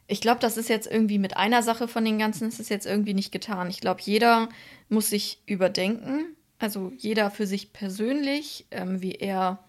[0.07, 2.87] ich glaube, das ist jetzt irgendwie mit einer Sache von den ganzen, ist es jetzt
[2.87, 3.69] irgendwie nicht getan.
[3.69, 4.49] Ich glaube, jeder
[4.87, 9.59] muss sich überdenken, also jeder für sich persönlich, ähm, wie er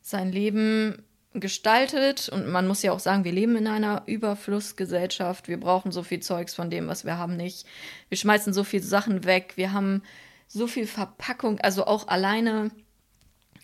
[0.00, 2.28] sein Leben gestaltet.
[2.28, 5.48] Und man muss ja auch sagen, wir leben in einer Überflussgesellschaft.
[5.48, 7.66] Wir brauchen so viel Zeugs von dem, was wir haben, nicht.
[8.08, 9.52] Wir schmeißen so viele Sachen weg.
[9.56, 10.02] Wir haben
[10.48, 12.70] so viel Verpackung, also auch alleine.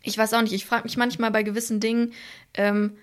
[0.03, 2.15] Ich weiß auch nicht, ich frage mich manchmal bei gewissen Dingen,
[2.55, 2.97] ähm,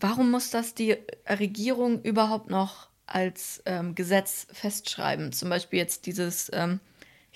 [0.00, 0.96] warum muss das die
[1.28, 5.32] Regierung überhaupt noch als ähm, Gesetz festschreiben?
[5.32, 6.80] Zum Beispiel jetzt dieses, ähm,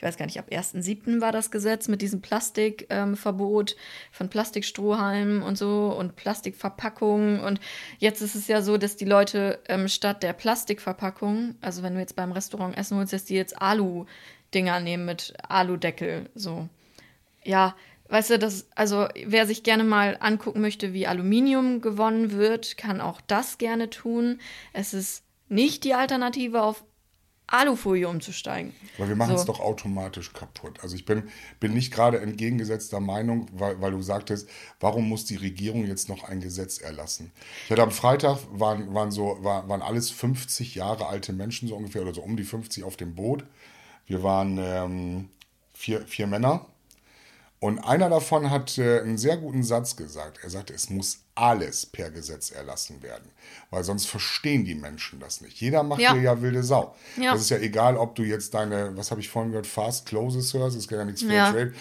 [0.05, 1.21] weiß gar nicht, ab 1.7.
[1.21, 3.77] war das Gesetz mit diesem Plastikverbot ähm,
[4.13, 7.41] von Plastikstrohhalmen und so und Plastikverpackungen.
[7.41, 7.61] Und
[7.99, 12.01] jetzt ist es ja so, dass die Leute ähm, statt der Plastikverpackung, also wenn du
[12.01, 16.31] jetzt beim Restaurant essen holst, dass die jetzt Alu-Dinger nehmen mit Aludeckel.
[16.35, 16.69] So.
[17.43, 17.75] Ja,
[18.09, 23.01] Weißt du, das, also wer sich gerne mal angucken möchte, wie Aluminium gewonnen wird, kann
[23.01, 24.41] auch das gerne tun.
[24.75, 26.85] Es ist nicht die Alternative auf
[27.47, 28.73] Alufolie umzusteigen.
[28.97, 30.79] Aber wir machen es doch automatisch kaputt.
[30.83, 31.25] Also ich bin,
[31.61, 34.49] bin nicht gerade entgegengesetzter Meinung, weil, weil du sagtest,
[34.81, 37.33] warum muss die Regierung jetzt noch ein Gesetz erlassen?
[37.65, 41.77] Ich hatte am Freitag, waren, waren, so, war, waren alles 50 Jahre alte Menschen so
[41.77, 43.45] ungefähr, oder so um die 50 auf dem Boot.
[44.07, 45.29] Wir waren ähm,
[45.75, 46.67] vier, vier Männer
[47.65, 50.41] und einer davon hat äh, einen sehr guten Satz gesagt.
[50.43, 53.29] Er sagte, es muss alles per Gesetz erlassen werden,
[53.71, 55.61] weil sonst verstehen die Menschen das nicht.
[55.61, 56.13] Jeder macht ja.
[56.13, 56.95] hier ja wilde Sau.
[57.17, 57.33] Ja.
[57.33, 60.55] Das ist ja egal, ob du jetzt deine, was habe ich vorhin gehört, Fast Closes
[60.55, 61.53] hörst, ist ja nichts Fair ja.
[61.53, 61.75] Trade.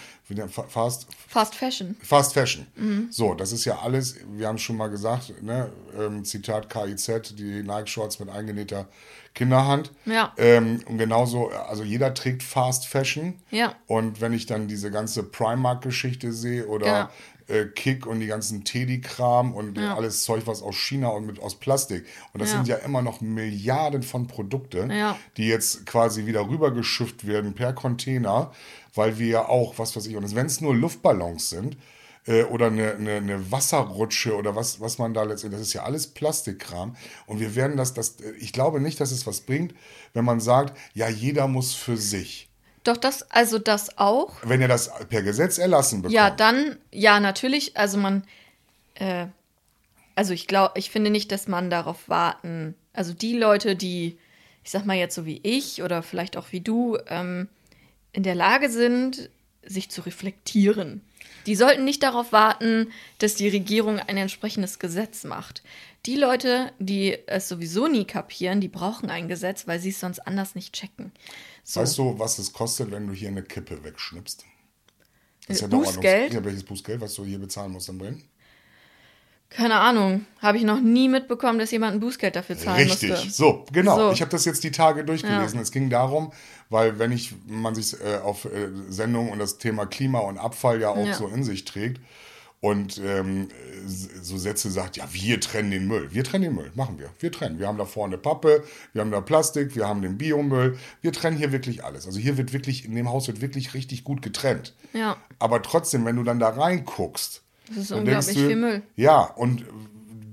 [0.68, 1.96] Fast, Fast Fashion.
[2.02, 2.66] Fast Fashion.
[2.76, 3.08] Mhm.
[3.10, 7.34] So, das ist ja alles, wir haben es schon mal gesagt, ne, ähm, Zitat KIZ,
[7.36, 8.88] die Nike-Shorts mit eingenähter
[9.34, 9.92] Kinderhand.
[10.06, 10.32] Ja.
[10.38, 13.34] Ähm, und genauso, also jeder trägt Fast Fashion.
[13.50, 13.74] Ja.
[13.86, 17.10] Und wenn ich dann diese ganze Primark-Geschichte sehe oder.
[17.48, 19.94] Äh, Kick und die ganzen Teddy-Kram und ja.
[19.94, 22.06] alles Zeug, was aus China und mit aus Plastik.
[22.32, 22.56] Und das ja.
[22.56, 25.16] sind ja immer noch Milliarden von Produkte, ja.
[25.36, 28.52] die jetzt quasi wieder rübergeschifft werden per Container,
[28.94, 31.76] weil wir ja auch, was weiß ich, und wenn es nur Luftballons sind,
[32.26, 35.82] äh, oder eine, eine, eine, Wasserrutsche oder was, was man da letztendlich, das ist ja
[35.82, 36.96] alles Plastikkram.
[37.26, 39.74] Und wir werden das, das, ich glaube nicht, dass es was bringt,
[40.14, 42.48] wenn man sagt, ja, jeder muss für sich.
[42.84, 44.36] Doch, das, also das auch.
[44.44, 46.14] Wenn ihr das per Gesetz erlassen bekommt.
[46.14, 48.24] Ja, dann, ja, natürlich, also man,
[48.94, 49.26] äh,
[50.14, 54.18] also ich glaube, ich finde nicht, dass man darauf warten, also die Leute, die,
[54.62, 57.48] ich sag mal jetzt so wie ich oder vielleicht auch wie du, ähm,
[58.12, 59.30] in der Lage sind,
[59.66, 61.00] sich zu reflektieren
[61.46, 65.62] die sollten nicht darauf warten, dass die Regierung ein entsprechendes Gesetz macht.
[66.06, 70.20] Die Leute, die es sowieso nie kapieren, die brauchen ein Gesetz, weil sie es sonst
[70.20, 71.12] anders nicht checken.
[71.64, 71.80] So.
[71.80, 74.44] Weißt du, was es kostet, wenn du hier eine Kippe wegschnippst?
[75.46, 76.34] Das ist ja Bußgeld?
[76.34, 78.22] Ja, welches Bußgeld, was du hier bezahlen musst dann Bremen?
[79.50, 80.26] Keine Ahnung.
[80.40, 83.10] Habe ich noch nie mitbekommen, dass jemand ein Bußgeld dafür zahlen Richtig.
[83.10, 83.30] musste.
[83.30, 83.96] So, genau.
[83.96, 84.12] So.
[84.12, 85.56] Ich habe das jetzt die Tage durchgelesen.
[85.56, 85.62] Ja.
[85.62, 86.32] Es ging darum,
[86.70, 90.80] weil wenn ich, man sich äh, auf äh, Sendungen und das Thema Klima und Abfall
[90.80, 91.14] ja auch ja.
[91.14, 92.00] so in sich trägt
[92.64, 93.48] und ähm,
[93.84, 96.08] so Sätze sagt, ja, wir trennen den Müll.
[96.12, 97.10] Wir trennen den Müll, machen wir.
[97.20, 97.58] Wir trennen.
[97.58, 100.78] Wir haben da vorne Pappe, wir haben da Plastik, wir haben den Biomüll.
[101.02, 102.06] Wir trennen hier wirklich alles.
[102.06, 104.72] Also hier wird wirklich, in dem Haus wird wirklich richtig gut getrennt.
[104.94, 105.18] Ja.
[105.38, 108.82] Aber trotzdem, wenn du dann da reinguckst, das ist unglaublich du, viel Müll.
[108.96, 109.66] Ja, und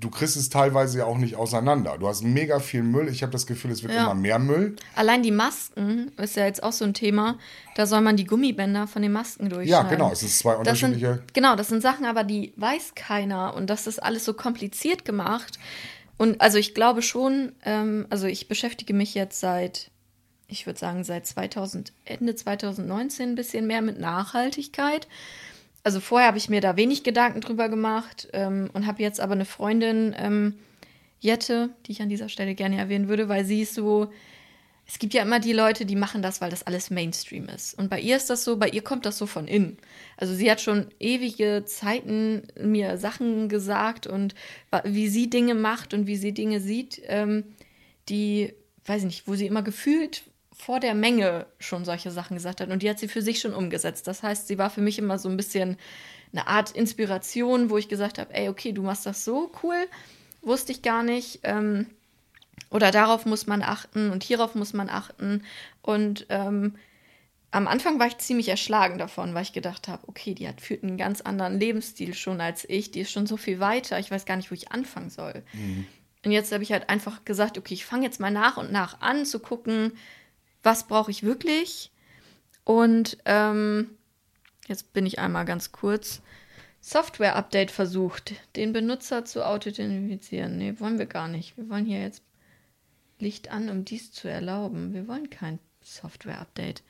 [0.01, 1.97] du kriegst es teilweise ja auch nicht auseinander.
[1.97, 3.07] Du hast mega viel Müll.
[3.07, 4.03] Ich habe das Gefühl, es wird ja.
[4.03, 4.75] immer mehr Müll.
[4.95, 7.37] Allein die Masken ist ja jetzt auch so ein Thema.
[7.75, 9.69] Da soll man die Gummibänder von den Masken durchschneiden.
[9.69, 10.11] Ja, genau.
[10.11, 11.07] Es sind zwei unterschiedliche.
[11.07, 13.53] Das sind, genau, das sind Sachen, aber die weiß keiner.
[13.53, 15.59] Und das ist alles so kompliziert gemacht.
[16.17, 19.91] Und also ich glaube schon, ähm, also ich beschäftige mich jetzt seit,
[20.47, 25.07] ich würde sagen, seit 2000, Ende 2019 ein bisschen mehr mit Nachhaltigkeit
[25.83, 29.33] also vorher habe ich mir da wenig Gedanken drüber gemacht ähm, und habe jetzt aber
[29.33, 30.55] eine Freundin, ähm,
[31.19, 34.11] Jette, die ich an dieser Stelle gerne erwähnen würde, weil sie ist so,
[34.87, 37.77] es gibt ja immer die Leute, die machen das, weil das alles Mainstream ist.
[37.77, 39.77] Und bei ihr ist das so, bei ihr kommt das so von innen.
[40.17, 44.35] Also sie hat schon ewige Zeiten mir Sachen gesagt und
[44.83, 47.45] wie sie Dinge macht und wie sie Dinge sieht, ähm,
[48.09, 48.53] die,
[48.85, 50.23] weiß ich nicht, wo sie immer gefühlt
[50.63, 53.55] vor der Menge schon solche Sachen gesagt hat und die hat sie für sich schon
[53.55, 54.05] umgesetzt.
[54.05, 55.75] Das heißt, sie war für mich immer so ein bisschen
[56.31, 59.87] eine Art Inspiration, wo ich gesagt habe, ey, okay, du machst das so cool,
[60.43, 61.39] wusste ich gar nicht.
[61.43, 61.87] Ähm,
[62.69, 65.43] oder darauf muss man achten und hierauf muss man achten.
[65.81, 66.75] Und ähm,
[67.49, 70.83] am Anfang war ich ziemlich erschlagen davon, weil ich gedacht habe, okay, die hat führt
[70.83, 74.25] einen ganz anderen Lebensstil schon als ich, die ist schon so viel weiter, ich weiß
[74.25, 75.43] gar nicht, wo ich anfangen soll.
[75.53, 75.87] Mhm.
[76.23, 79.01] Und jetzt habe ich halt einfach gesagt, okay, ich fange jetzt mal nach und nach
[79.01, 79.93] an zu gucken,
[80.63, 81.91] was brauche ich wirklich.
[82.63, 83.91] Und ähm,
[84.67, 86.21] jetzt bin ich einmal ganz kurz.
[86.81, 90.57] Software-Update versucht, den Benutzer zu authentifizieren.
[90.57, 91.55] Nee, wollen wir gar nicht.
[91.57, 92.23] Wir wollen hier jetzt
[93.19, 94.93] Licht an, um dies zu erlauben.
[94.93, 96.81] Wir wollen kein Software-Update.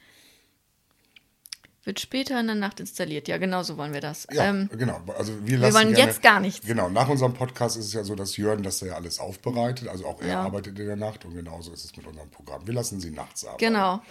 [1.84, 3.28] Wird später in der Nacht installiert.
[3.28, 4.28] Ja, genau so wollen wir das.
[4.32, 5.02] Ja, ähm, genau.
[5.17, 6.65] Also wir, wir wollen gerne, jetzt gar nichts.
[6.65, 9.88] Genau, nach unserem Podcast ist es ja so, dass Jörn das ja alles aufbereitet.
[9.88, 10.44] Also auch er ja.
[10.44, 12.67] arbeitet in der Nacht und genauso ist es mit unserem Programm.
[12.67, 13.65] Wir lassen sie nachts arbeiten.
[13.65, 14.02] Genau.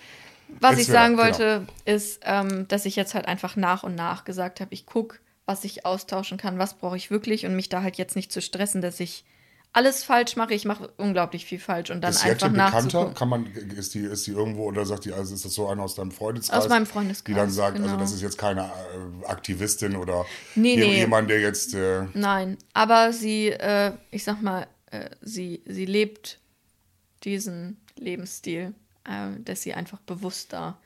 [0.59, 1.97] Was jetzt ich sagen wir, wollte, genau.
[1.97, 5.63] ist, ähm, dass ich jetzt halt einfach nach und nach gesagt habe, ich gucke, was
[5.63, 8.83] ich austauschen kann, was brauche ich wirklich und mich da halt jetzt nicht zu stressen,
[8.83, 9.25] dass ich
[9.73, 10.55] alles falsch mache.
[10.55, 13.13] Ich mache unglaublich viel falsch und dann ist einfach bekannter?
[13.15, 15.83] Kann man, ist die, ist die irgendwo oder sagt die, also ist das so einer
[15.83, 16.65] aus deinem Freundeskreis?
[16.65, 18.01] Aus meinem Freundeskreis, Die dann sagt, also genau.
[18.01, 20.99] das ist jetzt keine äh, Aktivistin oder Nee, nee.
[20.99, 21.75] jemand, der jetzt.
[21.75, 26.39] Äh, Nein, aber sie, äh, ich sag mal, äh, sie, sie lebt
[27.23, 30.79] diesen Lebensstil, äh, dass sie einfach bewusster.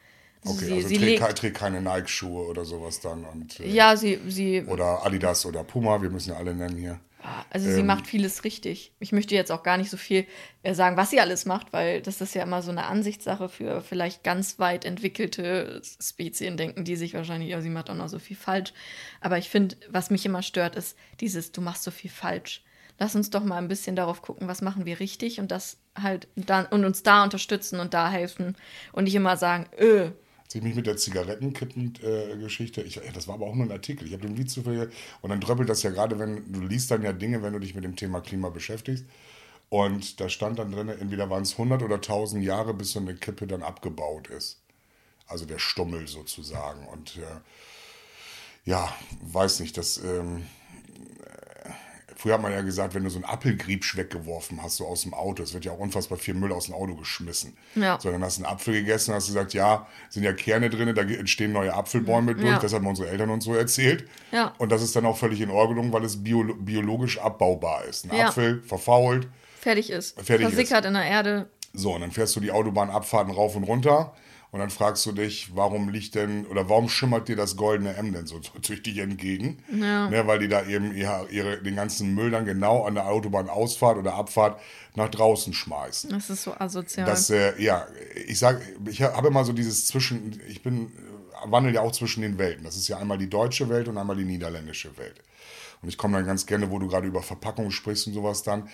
[0.44, 3.24] Also okay, sie, also sie trägt, trägt keine Nike-Schuhe oder sowas dann.
[3.24, 7.00] Und, äh, ja, sie, sie, Oder Adidas oder Puma, wir müssen ja alle nennen hier.
[7.50, 8.92] Also sie ähm, macht vieles richtig.
[9.00, 10.26] Ich möchte jetzt auch gar nicht so viel
[10.62, 13.80] äh, sagen, was sie alles macht, weil das ist ja immer so eine Ansichtssache für
[13.80, 18.18] vielleicht ganz weit entwickelte Spezien denken, die sich wahrscheinlich, ja, sie macht auch noch so
[18.18, 18.72] viel falsch.
[19.20, 22.62] Aber ich finde, was mich immer stört, ist dieses, du machst so viel falsch.
[22.98, 26.28] Lass uns doch mal ein bisschen darauf gucken, was machen wir richtig und das halt
[26.36, 28.56] dann und uns da unterstützen und da helfen
[28.92, 30.10] und nicht immer sagen, öh,
[30.54, 34.12] Ich mich mit der Zigarettenkippen-Geschichte, ich, ja, das war aber auch nur ein Artikel, ich
[34.12, 34.88] habe den Lied zufällig,
[35.20, 37.74] und dann dröppelt das ja gerade, wenn du liest dann ja Dinge, wenn du dich
[37.74, 39.04] mit dem Thema Klima beschäftigst.
[39.70, 43.14] Und da stand dann drin, entweder waren es 100 oder 1000 Jahre, bis so eine
[43.16, 44.60] Kippe dann abgebaut ist.
[45.26, 46.86] Also der Stummel sozusagen.
[46.86, 47.40] Und äh,
[48.70, 49.98] ja, weiß nicht, das.
[49.98, 50.44] Ähm,
[52.16, 55.14] Früher hat man ja gesagt, wenn du so einen Apfelgriebsch weggeworfen hast, so aus dem
[55.14, 57.56] Auto, es wird ja auch unfassbar viel Müll aus dem Auto geschmissen.
[57.74, 57.98] Ja.
[58.00, 60.94] So, dann hast du einen Apfel gegessen und hast gesagt, ja, sind ja Kerne drin,
[60.94, 62.58] da entstehen neue Apfelbäume durch, Ja.
[62.58, 64.08] das haben unsere Eltern uns so erzählt.
[64.32, 64.52] Ja.
[64.58, 68.10] Und das ist dann auch völlig in Ordnung, weil es bio, biologisch abbaubar ist.
[68.10, 68.28] Ein Ja.
[68.28, 69.28] Apfel verfault,
[69.60, 70.20] fertig ist.
[70.20, 70.54] Fertig ist.
[70.54, 71.48] Versickert in der Erde.
[71.72, 74.14] so, und dann fährst du die Autobahnabfahrten rauf und runter
[74.54, 78.12] und dann fragst du dich, warum liegt denn oder warum schimmert dir das goldene M
[78.12, 79.58] denn so tüchtig entgegen?
[79.68, 80.08] Ja.
[80.08, 83.98] Ne, weil die da eben ihre, ihre, den ganzen Müll dann genau an der Autobahnausfahrt
[83.98, 84.60] oder Abfahrt
[84.94, 86.08] nach draußen schmeißen.
[86.10, 87.04] Das ist so asozial.
[87.04, 87.88] Das, äh, ja,
[88.26, 90.92] ich sage, ich habe immer so dieses Zwischen, ich bin,
[91.46, 92.62] wandel ja auch zwischen den Welten.
[92.62, 95.20] Das ist ja einmal die deutsche Welt und einmal die niederländische Welt.
[95.82, 98.68] Und ich komme dann ganz gerne, wo du gerade über Verpackung sprichst und sowas dann.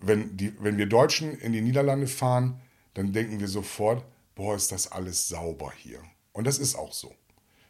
[0.00, 2.60] Wenn, die, wenn wir Deutschen in die Niederlande fahren,
[2.94, 6.00] dann denken wir sofort, boah, ist das alles sauber hier.
[6.32, 7.14] Und das ist auch so.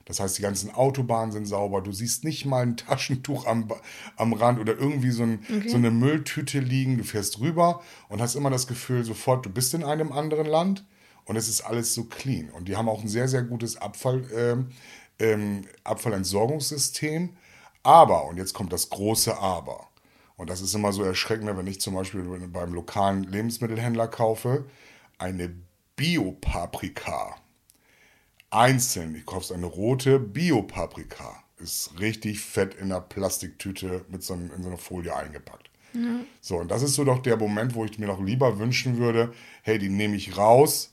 [0.05, 1.81] Das heißt, die ganzen Autobahnen sind sauber.
[1.81, 3.69] Du siehst nicht mal ein Taschentuch am,
[4.17, 6.99] am Rand oder irgendwie so, ein, so eine Mülltüte liegen.
[6.99, 10.85] Du fährst rüber und hast immer das Gefühl sofort, du bist in einem anderen Land
[11.25, 12.51] und es ist alles so clean.
[12.51, 14.71] Und die haben auch ein sehr, sehr gutes Abfall, ähm,
[15.19, 17.37] ähm, Abfallentsorgungssystem.
[17.85, 19.89] Aber, und jetzt kommt das große Aber.
[20.37, 24.65] Und das ist immer so erschreckend, wenn ich zum Beispiel beim lokalen Lebensmittelhändler kaufe,
[25.19, 25.55] eine
[26.03, 27.37] Biopaprika
[28.51, 29.15] einzeln.
[29.15, 31.43] Du kaufst eine rote Bio-Paprika.
[31.59, 35.69] Ist richtig fett in einer Plastiktüte mit so, einem- in so einer Folie eingepackt.
[36.41, 39.33] So, und das ist so doch der Moment, wo ich mir noch lieber wünschen würde,
[39.63, 40.91] hey, die nehme ich raus,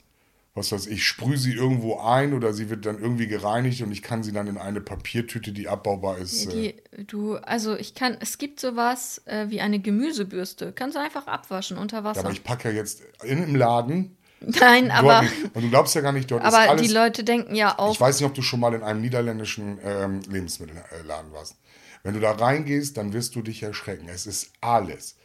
[0.55, 4.01] was weiß ich, sprühe sie irgendwo ein oder sie wird dann irgendwie gereinigt und ich
[4.01, 6.47] kann sie dann in eine Papiertüte, die abbaubar ist.
[6.53, 10.73] äh, Die, du, also ich kann, es gibt sowas äh, wie eine Gemüsebürste.
[10.73, 12.19] Kannst du einfach abwaschen unter ja, Wasser.
[12.19, 14.17] aber ich packe ja jetzt in, im Laden.
[14.41, 15.23] Nein, aber,
[15.53, 16.81] und du glaubst ja gar nicht, dort ist aber alles.
[16.81, 19.79] die Leute denken ja auch, Ich weiß nicht, ob du schon mal in einem niederländischen
[19.83, 21.55] ähm, Lebensmittelladen warst.
[22.03, 24.07] Wenn du da reingehst, dann wirst du dich erschrecken.
[24.07, 25.17] Es ist alles.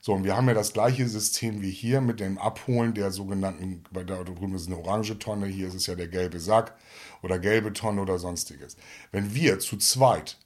[0.00, 3.82] So, und wir haben ja das gleiche System wie hier mit dem Abholen der sogenannten,
[3.90, 6.76] bei da drüben ist eine orange Tonne, hier ist es ja der gelbe Sack
[7.22, 8.76] oder gelbe Tonne oder sonstiges.
[9.10, 10.38] Wenn wir zu zweit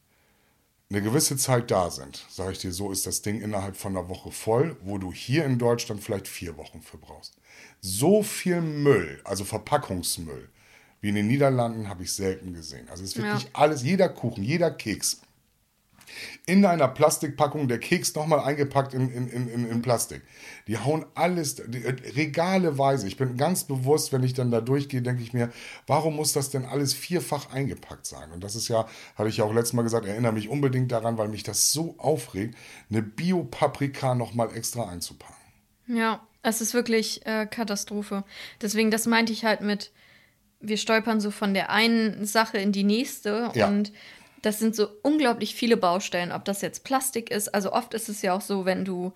[0.88, 4.09] eine gewisse Zeit da sind, sage ich dir, so ist das Ding innerhalb von einer
[4.09, 7.35] Woche voll, wo du hier in Deutschland vielleicht vier Wochen für brauchst.
[7.80, 10.48] So viel Müll, also Verpackungsmüll,
[11.00, 12.88] wie in den Niederlanden habe ich selten gesehen.
[12.90, 13.50] Also es ist wirklich Ja.
[13.54, 15.22] alles, jeder Kuchen, jeder Keks.
[16.44, 20.22] In einer Plastikpackung, der Keks nochmal eingepackt in, in, in, in, Plastik.
[20.66, 23.06] Die hauen alles, die, äh, regaleweise.
[23.06, 25.50] Ich bin ganz bewusst, wenn ich dann da durchgehe, denke ich mir,
[25.86, 28.32] warum muss das denn alles vierfach eingepackt sein?
[28.32, 31.16] Und das ist ja, hatte ich ja auch letztes Mal gesagt, erinnere mich unbedingt daran,
[31.16, 32.56] weil mich das so aufregt,
[32.90, 35.36] eine Bio-Paprika nochmal extra einzupacken.
[35.86, 38.24] ja, es ist wirklich äh, Katastrophe.
[38.61, 39.90] Deswegen, das meinte ich halt mit,
[40.61, 43.68] wir stolpern so von der einen Sache in die nächste Ja.
[43.68, 43.92] und
[44.42, 47.55] das sind so unglaublich viele Baustellen, ob das jetzt Plastik ist.
[47.55, 49.12] Also oft ist es ja auch so, wenn du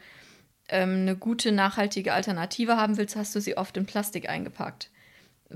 [0.69, 4.91] ähm, eine gute, nachhaltige Alternative haben willst, hast du sie oft in Plastik eingepackt.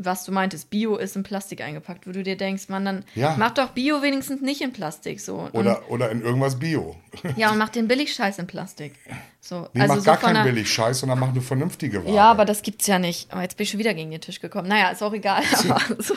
[0.01, 3.35] Was du meintest, Bio ist in Plastik eingepackt, wo du dir denkst, man, dann Ja.
[3.39, 5.49] mach doch Bio wenigstens nicht in Plastik so.
[5.53, 6.95] Oder, oder in irgendwas Bio.
[7.25, 8.95] und, ja, und mach den Billigscheiß in Plastik.
[9.41, 12.15] So, Nee, also mach so gar keinen Billig-Scheiß, sondern mach eine vernünftige Ware.
[12.15, 13.29] Ja, aber das gibt's ja nicht.
[13.35, 14.69] Oh, jetzt bin ich schon wieder gegen den Tisch gekommen.
[14.69, 15.43] Naja, ist auch egal.
[15.69, 16.15] Aber so,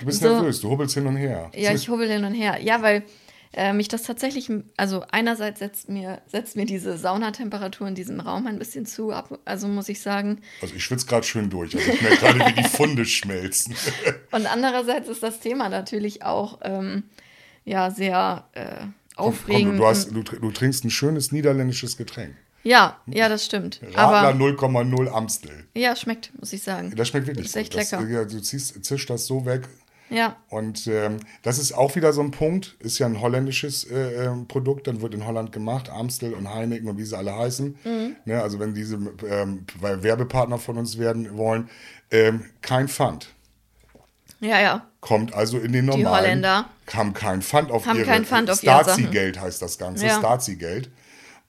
[0.00, 1.50] du bist so- nervös, du hubbelst hin und her.
[1.54, 2.58] ja, ich hubbel hin und her.
[2.62, 3.02] Ja, weil
[3.54, 8.46] äh, mich das tatsächlich, also einerseits setzt mir, setzt mir diese Saunatemperatur in diesem Raum
[8.46, 9.38] ein bisschen zu ab.
[9.44, 10.40] Also muss ich sagen.
[10.62, 11.76] Also ich schwitze gerade schön durch.
[11.76, 13.74] Also ich merke gerade, wie die Funde schmelzen.
[14.32, 17.04] Und andererseits ist das Thema natürlich auch ähm,
[17.64, 18.86] ja sehr äh,
[19.16, 19.78] Komm, aufregend.
[19.78, 22.34] du, hast, du, du trinkst ein schönes niederländisches Getränk.
[22.64, 23.80] Ja, ja, das stimmt.
[23.82, 25.66] Radler Aber 0,0 Amstel.
[25.74, 26.92] ja, schmeckt, muss ich sagen.
[26.96, 27.80] Das schmeckt wirklich Ist echt gut.
[27.82, 28.08] Das, lecker.
[28.08, 29.68] ja, du ziehst, zischst das so weg.
[30.12, 32.76] Ja, Und ähm, das ist auch wieder so ein Punkt.
[32.80, 35.88] Ist ja ein holländisches äh, ähm, Produkt, dann wird in Holland gemacht.
[35.88, 37.78] Amstel und Heineken und wie sie alle heißen.
[37.84, 38.16] Mhm.
[38.24, 38.96] Ne, also wenn diese
[39.26, 41.70] ähm, Werbepartner von uns werden wollen,
[42.10, 43.28] ähm, kein Pfand.
[44.40, 44.86] ja, ja.
[45.00, 46.24] Kommt also in den normalen.
[46.26, 48.58] Holländer Haben kein Pfand auf haben ihre kein Pfand auf.
[48.58, 50.06] Stasi-Geld heißt das Ganze.
[50.06, 50.18] Ja.
[50.18, 50.90] Stasi-Geld.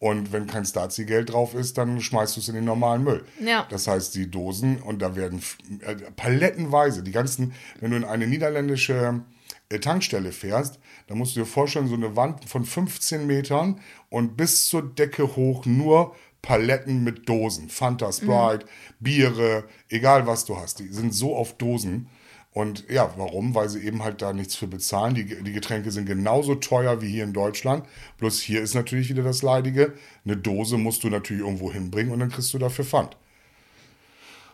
[0.03, 3.23] Und wenn kein Stasi-Geld drauf ist, dann schmeißt du es in den normalen Müll.
[3.39, 3.65] Ja.
[3.69, 5.41] Das heißt, die Dosen, und da werden
[5.79, 9.21] äh, palettenweise, die ganzen, wenn du in eine niederländische
[9.69, 14.35] äh, Tankstelle fährst, dann musst du dir vorstellen, so eine Wand von 15 Metern und
[14.35, 17.69] bis zur Decke hoch nur Paletten mit Dosen.
[17.69, 18.65] Fanta, Sprite,
[18.99, 20.79] Biere, egal was du hast.
[20.79, 22.09] Die sind so auf Dosen.
[22.53, 23.55] Und ja, warum?
[23.55, 25.15] Weil sie eben halt da nichts für bezahlen.
[25.15, 27.85] Die, die Getränke sind genauso teuer wie hier in Deutschland.
[28.19, 29.93] Bloß hier ist natürlich wieder das Leidige.
[30.23, 33.17] Eine Dose musst du natürlich irgendwo hinbringen und dann kriegst du dafür Pfand.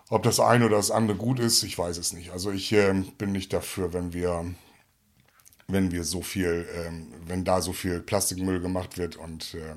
[0.10, 2.32] Ob das eine oder das andere gut ist, ich weiß es nicht.
[2.32, 4.46] Also ich ähm, bin nicht dafür, wenn wir,
[5.68, 9.76] wenn wir so viel, ähm, wenn da so viel Plastikmüll gemacht wird und äh,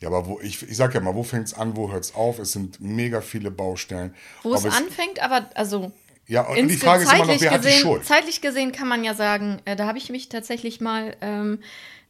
[0.00, 2.38] ja, aber wo ich, ich sag ja mal, wo fängt's an, wo hört's auf?
[2.38, 4.14] Es sind mega viele Baustellen.
[4.42, 5.92] Wo es Ob anfängt, aber also
[6.28, 8.04] Ja, und die Insge- Frage ist immer noch, zeitlich wer hat die gesehen, Schuld?
[8.04, 11.60] Zeitlich gesehen kann man ja sagen, äh, da habe ich mich tatsächlich mal ähm,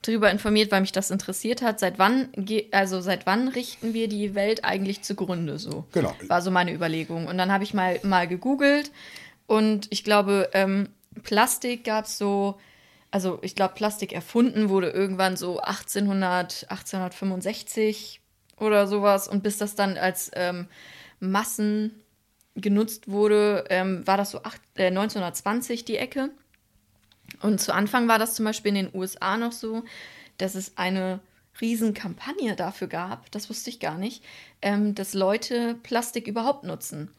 [0.03, 1.81] drüber informiert, weil mich das interessiert hat.
[1.81, 2.29] Seit wann,
[2.73, 5.85] also seit wann richten wir die Welt eigentlich zugrunde so?
[5.93, 6.15] Genau.
[6.29, 7.27] War so meine Überlegung.
[7.27, 8.91] Und dann habe ich mal, mal gegoogelt
[9.47, 10.89] und ich glaube, ähm,
[11.23, 12.59] Plastik gab es so,
[13.11, 18.21] also ich glaube, Plastik erfunden wurde irgendwann so 1800, 1865
[18.59, 19.29] oder sowas.
[19.29, 20.69] Und bis das dann als ähm,
[21.21, 22.03] Massen
[22.57, 26.31] genutzt wurde, ähm, war das so acht, äh, 1920 die Ecke.
[27.43, 29.85] Und zu Anfang war das zum Beispiel in den USA noch so,
[30.39, 31.21] dass es eine
[31.61, 34.23] Riesenkampagne dafür gab, das wusste ich gar nicht,
[34.63, 37.11] ähm, dass Leute Plastik überhaupt nutzen.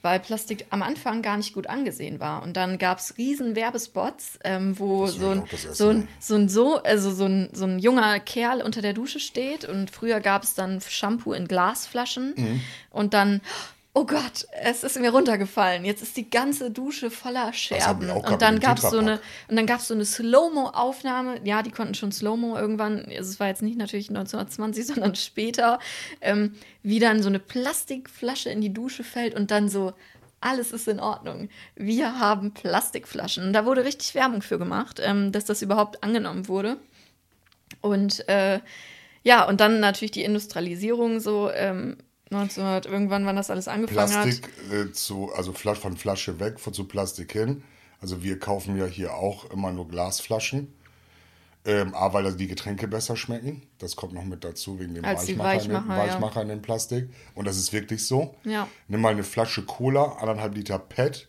[0.00, 2.44] Weil Plastik am Anfang gar nicht gut angesehen war.
[2.44, 6.48] Und dann gab es riesen Werbespots, ähm, wo so ein, erste so, ein, so ein
[6.48, 9.64] so, also so ein, so ein junger Kerl unter der Dusche steht.
[9.64, 12.34] Und früher gab es dann Shampoo in Glasflaschen.
[12.36, 12.60] Mhm.
[12.90, 13.40] Und dann,
[13.94, 15.84] oh Gott, es ist mir runtergefallen.
[15.84, 18.10] Jetzt ist die ganze Dusche voller Scherben.
[18.10, 21.40] Und dann gab es so eine, und dann gab es so eine Slow-Mo-Aufnahme.
[21.44, 23.06] Ja, die konnten schon Slow-Mo irgendwann.
[23.06, 25.78] Also es war jetzt nicht natürlich 1920, sondern später.
[26.20, 29.94] Ähm, wie dann so eine Plastikflasche in die Dusche fällt und dann so,
[30.40, 31.48] alles ist in Ordnung.
[31.74, 33.44] Wir haben Plastikflaschen.
[33.44, 36.78] Und da wurde richtig Werbung für gemacht, ähm, dass das überhaupt angenommen wurde.
[37.80, 38.60] Und äh,
[39.24, 41.96] ja, und dann natürlich die Industrialisierung so ähm,
[42.30, 44.22] 1900, irgendwann, wann das alles angefangen hat.
[44.22, 47.62] Plastik äh, zu, also von Flasche weg, von zu Plastik hin.
[48.00, 50.74] Also wir kaufen ja hier auch immer nur Glasflaschen.
[51.64, 53.62] Ähm, A, weil die Getränke besser schmecken.
[53.78, 56.14] Das kommt noch mit dazu, wegen dem Als die Weichmacher, in dem, Weichmacher, ja.
[56.14, 57.08] Weichmacher in dem Plastik.
[57.34, 58.34] Und das ist wirklich so.
[58.44, 58.68] Ja.
[58.86, 61.28] Nimm mal eine Flasche Cola, anderthalb Liter PET.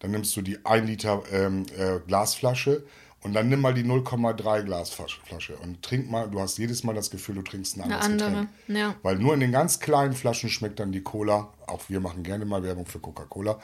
[0.00, 2.84] Dann nimmst du die 1 Liter ähm, äh, Glasflasche
[3.22, 6.30] und dann nimm mal die 0,3 Glasflasche und trink mal.
[6.30, 8.78] Du hast jedes Mal das Gefühl, du trinkst ein Eine anderes andere, Getränk.
[8.78, 8.94] ja.
[9.02, 11.52] Weil nur in den ganz kleinen Flaschen schmeckt dann die Cola.
[11.66, 13.60] Auch wir machen gerne mal Werbung für Coca-Cola.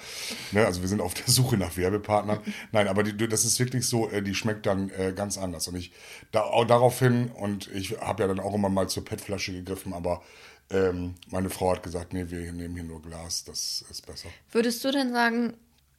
[0.53, 2.41] Ne, also wir sind auf der Suche nach Werbepartnern.
[2.73, 5.69] Nein, aber die, das ist wirklich so, äh, die schmeckt dann äh, ganz anders.
[5.69, 5.91] Und ich
[6.33, 10.23] da, auch daraufhin, und ich habe ja dann auch immer mal zur PET-Flasche gegriffen, aber
[10.71, 14.29] ähm, meine Frau hat gesagt, nee, wir nehmen hier nur Glas, das ist besser.
[14.53, 15.55] Würdest du denn sagen,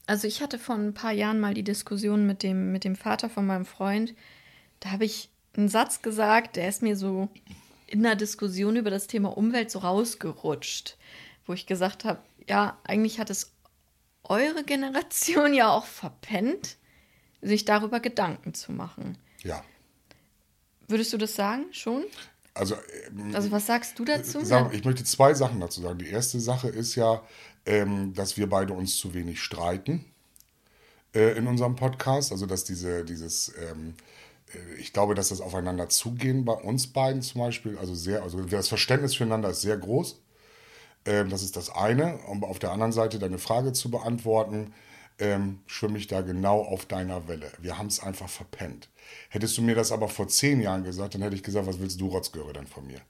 [0.07, 3.29] also ich hatte vor ein paar Jahren mal die Diskussion mit dem, mit dem Vater
[3.29, 4.15] von meinem Freund,
[4.79, 7.29] da habe ich einen Satz gesagt, der ist mir so
[7.87, 10.97] in der Diskussion über das Thema Umwelt so rausgerutscht,
[11.45, 13.53] wo ich gesagt habe, ja, eigentlich hat es
[14.23, 16.77] eure Generation ja auch verpennt,
[17.41, 19.17] sich darüber Gedanken zu machen.
[19.43, 19.63] Ja.
[20.87, 22.05] Würdest du das sagen, schon?
[22.53, 22.75] Also,
[23.09, 24.43] ähm, Also was sagst du dazu?
[24.43, 25.99] Sag, ich möchte zwei Sachen dazu sagen.
[25.99, 27.21] Die erste Sache ist ja,
[27.67, 30.05] ähm, dass wir beide uns zu wenig streiten
[31.13, 32.31] äh, in unserem Podcast.
[32.31, 33.93] Also, dass diese, dieses, ähm,
[34.53, 38.41] äh, ich glaube, dass das aufeinander zugehen bei uns beiden zum Beispiel, also sehr, also
[38.43, 40.19] das Verständnis füreinander ist sehr groß.
[41.05, 42.17] Ähm, das ist das eine.
[42.27, 44.73] Um auf der anderen Seite deine Frage zu beantworten,
[45.19, 47.51] ähm, schwimme ich da genau auf deiner Welle.
[47.59, 48.89] Wir haben es einfach verpennt.
[49.29, 51.99] Hättest du mir das aber vor zehn Jahren gesagt, dann hätte ich gesagt, was willst
[51.99, 53.01] du, Rotzgöre, denn von mir?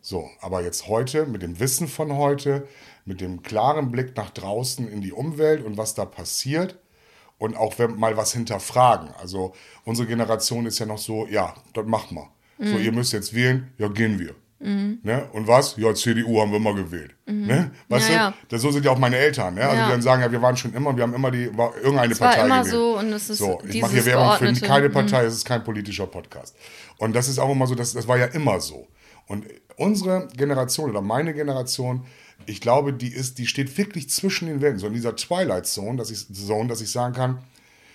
[0.00, 2.66] So, aber jetzt heute, mit dem Wissen von heute,
[3.04, 6.78] mit dem klaren Blick nach draußen in die Umwelt und was da passiert
[7.38, 9.10] und auch wenn, mal was hinterfragen.
[9.20, 9.52] Also
[9.84, 12.28] unsere Generation ist ja noch so, ja, das machen wir.
[12.64, 14.34] So, ihr müsst jetzt wählen, ja, gehen wir.
[14.64, 15.28] Ne?
[15.32, 15.76] Und was?
[15.76, 17.16] Ja, CDU haben wir immer gewählt.
[17.26, 17.72] Ne?
[17.88, 18.36] Weißt Ja, du?
[18.50, 19.54] Das, so sind ja auch meine Eltern.
[19.54, 19.62] Ne?
[19.62, 19.86] Also Ja.
[19.86, 22.20] die dann sagen, ja, wir waren schon immer, wir haben immer die, war irgendeine Es
[22.20, 22.72] war Partei immer gewählt.
[22.72, 24.92] so und es ist So, ich mache hier Werbung für keine mhm.
[24.92, 26.54] Partei, es ist kein politischer Podcast.
[26.98, 28.86] Und das ist auch immer so, das, das war ja immer so.
[29.32, 32.04] Und unsere Generation oder meine Generation,
[32.44, 35.96] ich glaube, die ist, die steht wirklich zwischen den Welten, so in dieser Twilight Zone,
[35.96, 37.38] dass ich, Zone, dass ich sagen kann,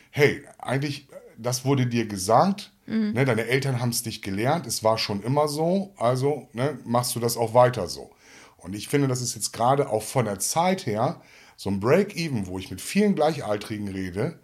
[0.09, 1.07] hey, eigentlich,
[1.37, 3.13] das wurde dir gesagt, mhm.
[3.13, 7.15] ne, deine Eltern haben es nicht gelernt, es war schon immer so, also ne, machst
[7.15, 8.09] du das auch weiter so.
[8.57, 11.21] Und ich finde, das ist jetzt gerade auch von der Zeit her
[11.55, 14.39] so ein Break-Even, wo ich mit vielen Gleichaltrigen rede,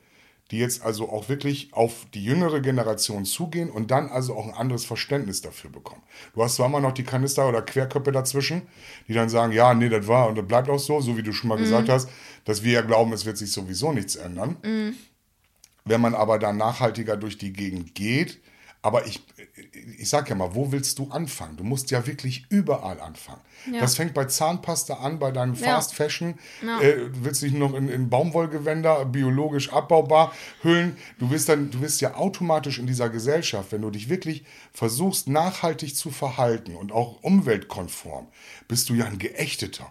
[0.52, 4.54] die jetzt also auch wirklich auf die jüngere Generation zugehen und dann also auch ein
[4.54, 6.04] anderes Verständnis dafür bekommen.
[6.36, 8.64] Du hast zwar immer noch die Kanister oder Querköpfe dazwischen,
[9.08, 11.34] die dann sagen, ja, nee, das war und das bleibt auch so, so wie du
[11.34, 11.64] schon mal mhm.
[11.64, 12.10] gesagt hast,
[12.46, 14.58] dass wir ja glauben, es wird sich sowieso nichts ändern.
[14.64, 14.96] Mhm.
[15.86, 18.40] Wenn man aber dann nachhaltiger durch die Gegend geht,
[18.84, 19.24] aber ich,
[19.98, 21.56] ich sag ja mal, wo willst du anfangen?
[21.56, 23.40] Du musst ja wirklich überall anfangen.
[23.72, 23.80] Ja.
[23.80, 25.96] Das fängt bei Zahnpasta an, bei deinem Fast ja.
[25.96, 26.36] Fashion.
[26.62, 26.82] Ja.
[26.82, 30.98] Äh, du willst dich noch in, in Baumwollgewänder, biologisch abbaubar hüllen.
[31.18, 35.30] Du wirst dann, du wirst ja automatisch in dieser Gesellschaft, wenn du dich wirklich versuchst,
[35.30, 38.28] nachhaltig zu verhalten und auch umweltkonform,
[38.68, 39.90] bist du ja ein Geächteter.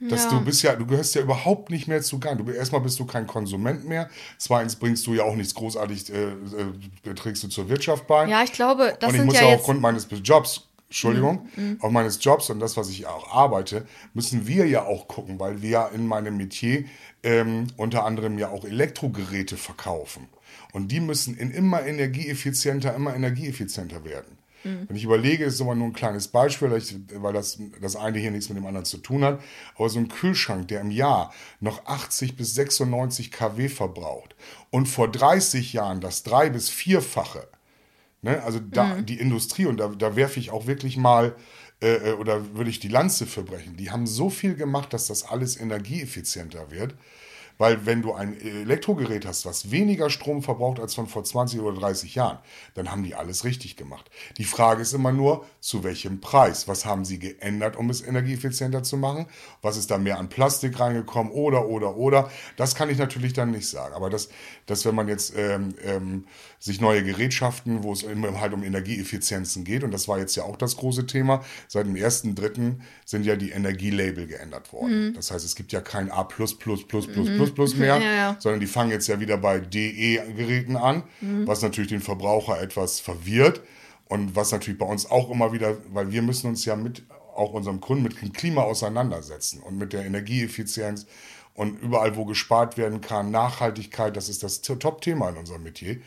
[0.00, 0.30] Dass ja.
[0.30, 2.38] du bist ja, du gehörst ja überhaupt nicht mehr zu Garn.
[2.38, 4.10] Du, erstmal bist du kein Konsument mehr.
[4.38, 6.32] Zweitens bringst du ja auch nichts großartig, äh,
[7.10, 8.28] äh, trägst du zur Wirtschaft bei.
[8.28, 11.76] Ja, ich glaube, das Und ich muss ja, ja aufgrund meines Jobs, Entschuldigung, mhm, mhm.
[11.80, 15.62] auf meines Jobs und das, was ich auch arbeite, müssen wir ja auch gucken, weil
[15.62, 16.84] wir ja in meinem Metier
[17.22, 20.28] ähm, unter anderem ja auch Elektrogeräte verkaufen.
[20.72, 24.38] Und die müssen in immer energieeffizienter, immer energieeffizienter werden.
[24.64, 24.88] Mhm.
[24.88, 28.48] Wenn ich überlege, ist aber nur ein kleines Beispiel, weil das, das eine hier nichts
[28.48, 29.40] mit dem anderen zu tun hat,
[29.76, 34.34] aber so ein Kühlschrank, der im Jahr noch 80 bis 96 kW verbraucht
[34.70, 37.48] und vor 30 Jahren das drei- bis vierfache,
[38.22, 39.06] ne, also da, mhm.
[39.06, 41.36] die Industrie, und da, da werfe ich auch wirklich mal
[41.84, 45.24] äh, äh, oder würde ich die Lanze verbrechen, die haben so viel gemacht, dass das
[45.24, 46.94] alles energieeffizienter wird.
[47.58, 51.78] Weil wenn du ein Elektrogerät hast, was weniger Strom verbraucht als von vor 20 oder
[51.78, 52.38] 30 Jahren,
[52.74, 54.10] dann haben die alles richtig gemacht.
[54.38, 56.66] Die Frage ist immer nur, zu welchem Preis?
[56.66, 59.26] Was haben sie geändert, um es energieeffizienter zu machen?
[59.62, 61.32] Was ist da mehr an Plastik reingekommen?
[61.32, 62.30] Oder, oder, oder.
[62.56, 63.94] Das kann ich natürlich dann nicht sagen.
[63.94, 64.28] Aber das,
[64.66, 66.24] dass wenn man jetzt ähm, ähm,
[66.58, 70.42] sich neue Gerätschaften, wo es immer halt um Energieeffizienzen geht, und das war jetzt ja
[70.42, 72.76] auch das große Thema, seit dem 1.3.
[73.04, 75.08] sind ja die Energielabel geändert worden.
[75.08, 75.14] Mhm.
[75.14, 77.43] Das heißt, es gibt ja kein A++++++++++ mhm
[77.76, 78.36] mehr, ja, ja.
[78.38, 81.46] sondern die fangen jetzt ja wieder bei DE-Geräten an, mhm.
[81.46, 83.60] was natürlich den Verbraucher etwas verwirrt
[84.06, 87.52] und was natürlich bei uns auch immer wieder, weil wir müssen uns ja mit auch
[87.52, 91.06] unserem Kunden mit dem Klima auseinandersetzen und mit der Energieeffizienz
[91.54, 96.00] und überall, wo gespart werden kann, Nachhaltigkeit, das ist das Top-Thema in unserem Metier.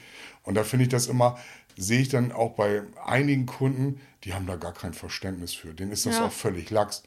[0.43, 1.37] Und da finde ich das immer,
[1.77, 5.73] sehe ich dann auch bei einigen Kunden, die haben da gar kein Verständnis für.
[5.73, 6.25] Denen ist das ja.
[6.25, 7.03] auch völlig lax.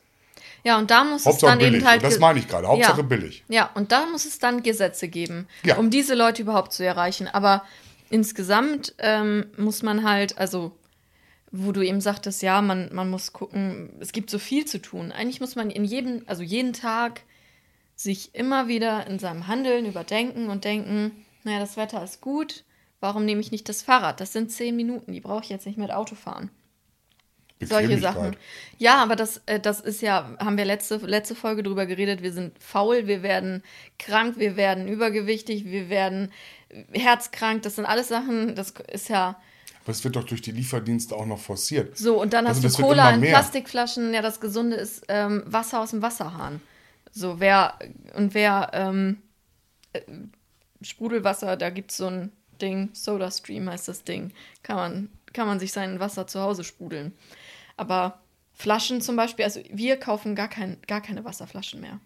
[0.64, 1.74] Ja, und da muss Hauptsache es dann billig.
[1.76, 2.02] eben halt.
[2.02, 2.68] Das meine ich gerade.
[2.68, 3.06] Hauptsache ja.
[3.06, 3.44] billig.
[3.48, 5.76] Ja, und da muss es dann Gesetze geben, ja.
[5.76, 7.28] um diese Leute überhaupt zu erreichen.
[7.28, 7.64] Aber
[8.10, 10.72] insgesamt ähm, muss man halt, also
[11.52, 15.10] wo du eben sagtest, ja, man, man muss gucken, es gibt so viel zu tun.
[15.10, 17.22] Eigentlich muss man in jedem, also jeden Tag
[17.96, 22.64] sich immer wieder in seinem Handeln überdenken und denken, naja, das Wetter ist gut,
[23.00, 24.20] warum nehme ich nicht das Fahrrad?
[24.20, 26.50] Das sind zehn Minuten, die brauche ich jetzt nicht mit Auto fahren
[27.60, 28.36] solche Sachen.
[28.78, 32.32] Ja, aber das, äh, das ist ja, haben wir letzte, letzte Folge drüber geredet, wir
[32.32, 33.62] sind faul, wir werden
[33.98, 36.32] krank, wir werden übergewichtig, wir werden
[36.92, 39.40] herzkrank, das sind alles Sachen, das ist ja.
[39.82, 41.96] Aber es wird doch durch die Lieferdienste auch noch forciert.
[41.96, 45.80] So, und dann also hast du Cola in Plastikflaschen, ja, das Gesunde ist ähm, Wasser
[45.80, 46.60] aus dem Wasserhahn.
[47.12, 47.78] So, wer,
[48.14, 49.18] und wer, ähm,
[49.92, 50.00] äh,
[50.82, 54.32] Sprudelwasser, da gibt es so ein Ding, Soda Stream heißt das Ding,
[54.62, 57.12] kann man, kann man sich sein Wasser zu Hause sprudeln.
[57.80, 58.20] Aber
[58.52, 61.98] Flaschen zum Beispiel, also wir kaufen gar, kein, gar keine Wasserflaschen mehr.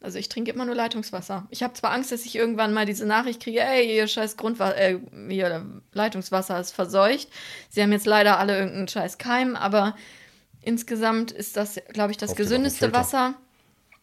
[0.00, 1.46] Also ich trinke immer nur Leitungswasser.
[1.50, 4.74] Ich habe zwar Angst, dass ich irgendwann mal diese Nachricht kriege, ey, ihr scheiß Grundwasser,
[4.74, 4.98] äh,
[5.28, 7.28] ihr Leitungswasser ist verseucht.
[7.68, 9.94] Sie haben jetzt leider alle irgendeinen scheiß Keim, aber
[10.62, 13.34] insgesamt ist das, glaube ich, das Kauft gesündeste Wasser.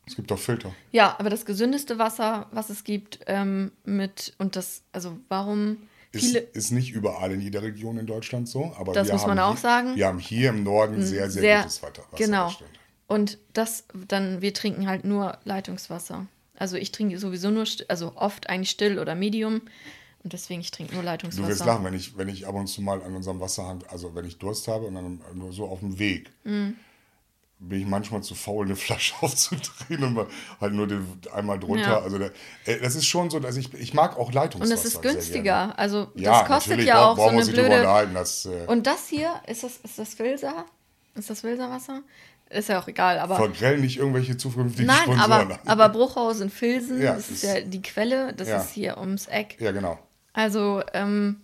[0.05, 0.75] Es gibt auch Filter.
[0.91, 6.35] Ja, aber das gesündeste Wasser, was es gibt, ähm, mit, und das, also warum ist,
[6.35, 9.61] ist, nicht überall in jeder Region in Deutschland so, aber das muss man auch hier,
[9.61, 9.95] sagen.
[9.95, 12.03] Wir haben hier im Norden sehr, sehr, sehr gutes Wasser.
[12.17, 12.51] Genau.
[13.07, 16.25] Und das dann, wir trinken halt nur Leitungswasser.
[16.57, 19.61] Also ich trinke sowieso nur, also oft eigentlich still oder medium.
[20.23, 21.43] Und deswegen, ich trinke nur Leitungswasser.
[21.43, 24.13] Du wirst lachen, wenn ich, wenn ich ab und zu mal an unserem Wasserhahn, also
[24.15, 26.71] wenn ich Durst habe und dann nur so auf dem Weg, mm
[27.59, 30.27] bin ich manchmal zu faul, eine Flasche aufzudrehen und
[30.59, 31.89] halt nur den, einmal drunter.
[31.89, 31.99] Ja.
[31.99, 32.31] Also der,
[32.65, 34.73] äh, das ist schon so, dass ich, ich mag auch Leitungswasser.
[34.73, 35.77] Und es ist günstiger.
[35.77, 38.09] Also das ja, kostet ja auch so eine blöde.
[38.13, 40.65] Das, äh und das hier, ist das, ist das Wilser?
[41.15, 42.01] Ist das Wilserwasser?
[42.49, 43.35] Ist ja auch egal, aber.
[43.35, 45.31] Vergrellen nicht irgendwelche zukünftigen Nein, Sponsoren.
[45.31, 49.27] Aber, aber Bruchhaus in Filsen, ja, das ist, ja die Quelle, das ist hier ums
[49.27, 49.57] Eck.
[49.59, 49.99] Ja, genau.
[50.33, 51.41] Also, ähm,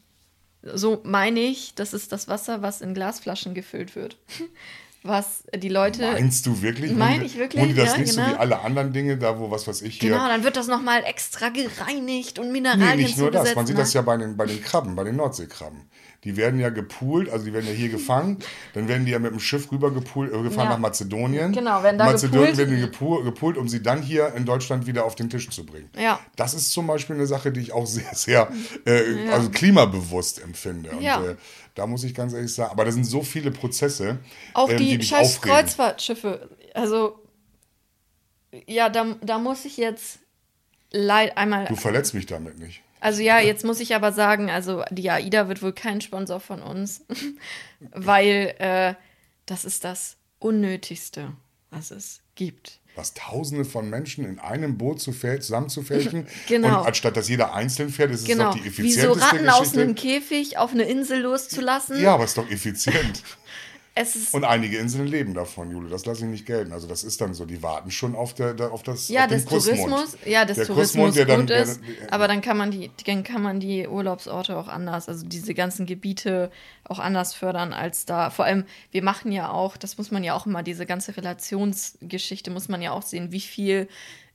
[0.64, 4.18] so meine ich, das ist das Wasser, was in Glasflaschen gefüllt wird.
[5.08, 6.12] was die Leute.
[6.12, 6.92] Meinst du wirklich?
[6.94, 7.62] Meine ich wirklich?
[7.62, 8.28] Und das ja, nicht genau.
[8.28, 10.12] so wie alle anderen Dinge, da wo was weiß ich hier.
[10.12, 13.56] Genau, dann wird das nochmal extra gereinigt und Mineralien Nee, nicht nur das.
[13.56, 13.82] Man sieht ne?
[13.84, 15.90] das ja bei den, bei den Krabben, bei den Nordseekrabben.
[16.26, 18.40] Die werden ja gepoolt, also die werden ja hier gefangen,
[18.74, 20.72] dann werden die ja mit dem Schiff rüber gepoolt, äh, gefahren Ja.
[20.72, 21.52] nach Mazedonien.
[21.54, 22.58] Genau, werden da Mazedonien gepoolt.
[22.58, 25.66] werden die gepoolt, gepoolt, um sie dann hier in Deutschland wieder auf den Tisch zu
[25.66, 25.90] bringen.
[25.98, 26.20] Ja.
[26.36, 28.52] Das ist zum Beispiel eine Sache, die ich auch sehr, sehr
[28.86, 30.90] äh, also klimabewusst empfinde.
[30.92, 31.24] Und Ja.
[31.24, 31.36] äh,
[31.76, 34.18] da muss ich ganz ehrlich sagen, aber da sind so viele Prozesse,
[34.54, 35.56] Auch ähm, die, mich scheiß aufregen.
[35.58, 36.50] Kreuzfahrtschiffe.
[36.74, 37.20] Also,
[38.68, 40.20] ja, da, da muss ich jetzt
[40.92, 41.66] leid einmal.
[41.66, 42.82] Du verletzt mich damit nicht.
[43.06, 46.62] Also ja, jetzt muss ich aber sagen, also die AIDA wird wohl kein Sponsor von
[46.64, 47.06] uns,
[47.92, 48.96] weil äh,
[49.46, 51.34] das ist das Unnötigste,
[51.70, 52.80] was es gibt.
[52.96, 56.26] was Tausende von Menschen in einem Boot zu fäh- zusammenzufälchen.
[56.48, 56.80] Genau.
[56.82, 59.50] Und anstatt dass jeder einzeln fährt, ist es Genau, doch die wie effizienteste so Ratten
[59.50, 59.82] aus Geschichte.
[59.82, 62.02] einem Käfig auf eine Insel loszulassen.
[62.02, 63.22] ja, aber es ist doch effizient.
[64.34, 65.90] Und einige Inseln leben davon, Jule.
[65.90, 66.74] Das lasse ich nicht gelten.
[66.74, 69.28] Also das ist dann so, die warten schon auf, der, der, auf das ja, auf
[69.30, 69.46] den des.
[69.46, 72.58] Tourismus, ja, des Der Tourismus Kussmund, der dann- gut der ist, dann- aber dann kann
[72.58, 76.52] man die, dann kann man die Urlaubsorte auch anders, also diese ganzen Gebiete
[76.84, 78.30] auch anders fördern als da.
[78.32, 82.52] Vor allem, wir machen ja auch, das muss man ja auch immer, diese ganze Relationsgeschichte
[82.52, 83.88] muss man ja auch sehen, wie viel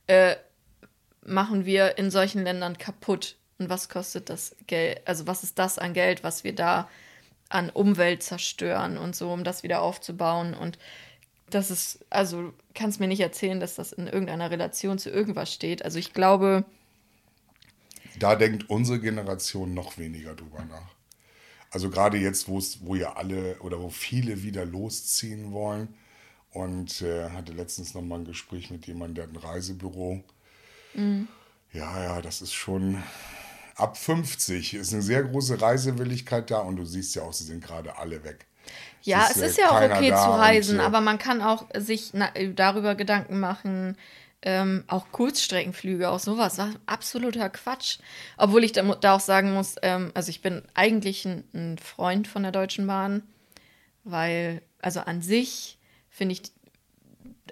[0.07, 0.35] äh,
[1.23, 5.77] machen wir in solchen Ländern kaputt und was kostet das Geld, also was ist das
[5.77, 6.89] an Geld, was wir da
[7.51, 10.77] an Umwelt zerstören und so, um das wieder aufzubauen und
[11.49, 15.83] das ist, also kannst mir nicht erzählen, dass das in irgendeiner Relation zu irgendwas steht.
[15.83, 16.65] Also ich glaube,
[18.19, 20.95] Da denkt unsere Generation noch weniger drüber nach.
[21.71, 25.95] Also gerade jetzt, wo es, wo ja alle oder wo viele wieder losziehen wollen.
[26.51, 30.23] Und äh, hatte letztens noch mal ein Gespräch mit jemandem, der hat ein Reisebüro.
[30.93, 31.27] Mhm.
[31.73, 33.01] Ja, ja, das ist schon
[33.75, 37.63] ab 50 ist eine sehr große Reisewilligkeit da und du siehst ja auch, sie sind
[37.63, 38.45] gerade alle weg.
[39.03, 41.65] ja, es äh, ist ja auch okay zu und, reisen, äh, aber man kann auch
[41.75, 43.97] sich na, darüber Gedanken machen,
[44.43, 47.99] ähm, auch Kurzstreckenflüge, auch sowas, war absoluter Quatsch.
[48.37, 52.27] Obwohl ich da, da auch sagen muss, ähm, also ich bin eigentlich ein, ein Freund
[52.27, 53.23] von der Deutschen Bahn,
[54.03, 55.77] weil, also an sich
[56.09, 56.41] finde ich,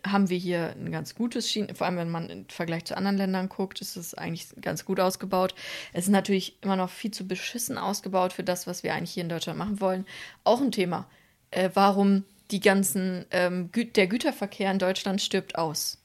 [0.05, 3.17] haben wir hier ein ganz gutes Schienen, vor allem wenn man im Vergleich zu anderen
[3.17, 5.55] Ländern guckt, ist es eigentlich ganz gut ausgebaut.
[5.93, 9.23] Es ist natürlich immer noch viel zu beschissen ausgebaut für das, was wir eigentlich hier
[9.23, 10.05] in Deutschland machen wollen.
[10.43, 11.07] Auch ein Thema,
[11.51, 15.99] äh, warum die ganzen, ähm, Gü der Güterverkehr in Deutschland stirbt aus.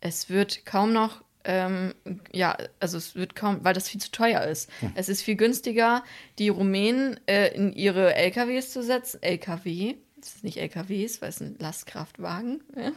[0.00, 1.94] Es wird kaum noch, ähm,
[2.32, 4.70] ja, also es wird kaum, weil das viel zu teuer ist.
[4.94, 6.04] Es ist viel günstiger,
[6.38, 9.22] die Rumänen äh, in ihre LKWs zu setzen.
[9.22, 12.92] LKW, das ist nicht LKWs, weil es ein Lastkraftwagen, ja?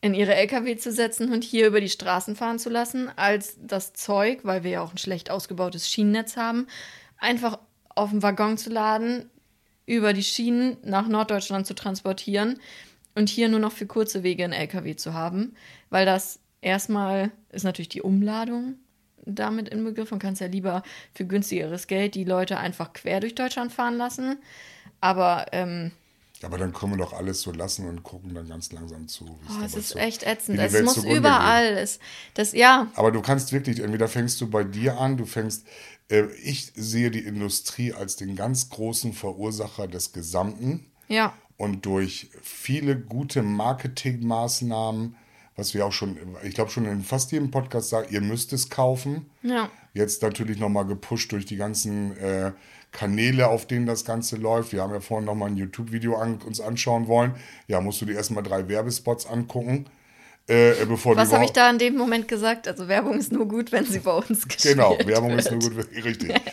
[0.00, 3.92] in ihre LKW zu setzen und hier über die Straßen fahren zu lassen, als das
[3.92, 6.66] Zeug, weil wir ja auch ein schlecht ausgebautes Schienennetz haben,
[7.18, 7.58] einfach
[7.88, 9.30] auf den Waggon zu laden,
[9.86, 12.60] über die Schienen nach Norddeutschland zu transportieren
[13.14, 15.54] und hier nur noch für kurze Wege einen LKW zu haben,
[15.90, 18.76] weil das erstmal ist natürlich die Umladung
[19.26, 20.16] damit inbegriffen.
[20.16, 23.96] Man kann es ja lieber für günstigeres Geld die Leute einfach quer durch Deutschland fahren
[23.96, 24.38] lassen.
[25.00, 25.92] Aber ähm,
[26.42, 29.24] Aber dann können wir doch alles so lassen und gucken dann ganz langsam zu.
[29.24, 30.58] wie oh, es ist so- echt ätzend.
[30.58, 31.78] Es muss überall.
[31.78, 31.98] Es,
[32.34, 35.66] das, ja, Aber du kannst wirklich, entweder fängst du bei dir an, du fängst,
[36.10, 41.32] äh, ich sehe die Industrie als den ganz großen Verursacher des Gesamten ja.
[41.56, 45.16] und durch viele gute Marketingmaßnahmen,
[45.56, 48.68] was wir auch schon, ich glaube schon in fast jedem Podcast sagen, ihr müsst es
[48.68, 49.30] kaufen.
[49.42, 49.70] Ja.
[49.94, 52.52] Jetzt natürlich nochmal gepusht durch die ganzen äh,
[52.92, 54.72] Kanäle, auf denen das Ganze läuft.
[54.72, 57.34] Wir haben ja vorhin nochmal ein YouTube-Video an, uns anschauen wollen.
[57.66, 59.86] Ja, musst du dir erstmal drei Werbespots angucken,
[60.48, 62.68] äh, Was habe ich da in dem Moment gesagt?
[62.68, 65.40] Also Werbung ist nur gut, wenn sie bei uns gespielt Genau, Werbung wird.
[65.40, 66.40] ist nur gut, richtig.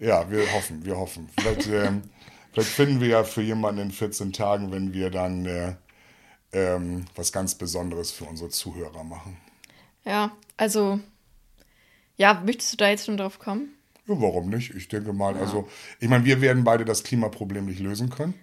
[0.00, 1.28] Ja, wir hoffen, wir hoffen.
[1.40, 2.02] Vielleicht, ähm,
[2.52, 5.74] vielleicht finden wir ja für jemanden in 14 Tagen, wenn wir dann äh,
[6.52, 9.36] ähm, was ganz Besonderes für unsere Zuhörer machen.
[10.04, 11.00] Ja, also,
[12.16, 13.74] ja, möchtest du da jetzt schon drauf kommen?
[14.08, 14.74] Ja, warum nicht?
[14.74, 15.68] Ich denke mal, also,
[16.00, 18.34] ich meine, wir werden beide das Klimaproblem nicht lösen können.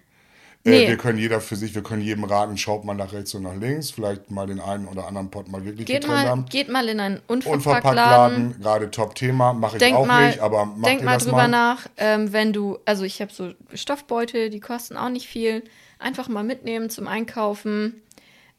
[0.66, 0.84] Nee.
[0.84, 3.42] Äh, wir können jeder für sich, wir können jedem raten, schaut mal nach rechts und
[3.42, 6.46] nach links, vielleicht mal den einen oder anderen Pot mal wirklich Geht mal, haben.
[6.46, 8.46] geht mal in einen Unverpacktladen.
[8.46, 11.48] Unverpacktladen, gerade Top-Thema, mache ich Denk auch mal, nicht, aber macht denk mal drüber mal?
[11.48, 15.62] nach, ähm, wenn du, also ich habe so Stoffbeutel, die kosten auch nicht viel.
[15.98, 18.02] Einfach mal mitnehmen zum Einkaufen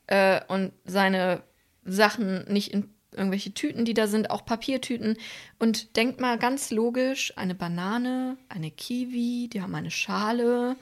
[0.07, 1.43] äh, und seine
[1.83, 5.17] Sachen nicht in irgendwelche Tüten, die da sind, auch Papiertüten.
[5.59, 10.75] Und denkt mal ganz logisch, eine Banane, eine Kiwi, die haben eine Schale.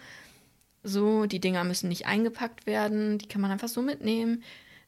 [0.84, 4.44] So, die Dinger müssen nicht eingepackt werden, die kann man einfach so mitnehmen.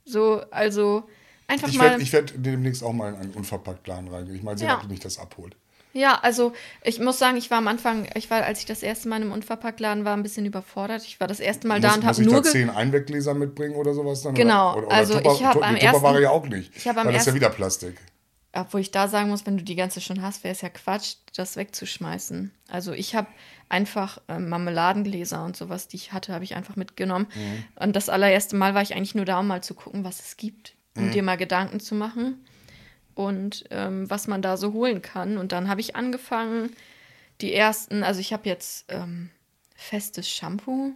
[0.05, 1.09] So, also
[1.47, 1.89] einfach Ich mal.
[1.91, 4.35] werde ich werd demnächst auch mal in einen Unverpacktladen reingehen.
[4.35, 4.79] Ich meine, sie Ja.
[4.81, 4.87] ja.
[4.87, 5.55] mich das abholt.
[5.93, 9.09] Ja, also ich muss sagen, ich war am Anfang, ich war, als ich das erste
[9.09, 11.03] Mal im Unverpacktladen war, ein bisschen überfordert.
[11.03, 12.35] Ich war das erste Mal da und habe nur.
[12.35, 14.35] Muss ich da zehn Einweggläser mitbringen oder sowas dann?
[14.35, 16.03] Genau, oder, oder, also Tupper, ich habe am die ersten.
[16.03, 16.75] war ja auch nicht.
[16.75, 17.41] Ich habe am weil das ist ja ersten.
[17.41, 17.97] wieder Plastik.
[18.53, 21.15] Obwohl ich da sagen muss, wenn du die ganze schon hast, wäre es ja Quatsch,
[21.35, 22.51] das wegzuschmeißen.
[22.69, 23.27] Also ich habe
[23.69, 27.27] einfach ähm, Marmeladengläser und sowas, die ich hatte, habe ich einfach mitgenommen.
[27.35, 27.63] Mhm.
[27.83, 30.37] Und das allererste Mal war ich eigentlich nur da, um mal zu gucken, was es
[30.37, 31.11] gibt, um Mhm.
[31.11, 32.43] dir mal Gedanken zu machen
[33.17, 35.39] und ähm, was man da so holen kann.
[35.39, 36.69] Und dann habe ich angefangen,
[37.41, 39.31] die ersten, also ich habe jetzt ähm,
[39.75, 40.93] festes Shampoo,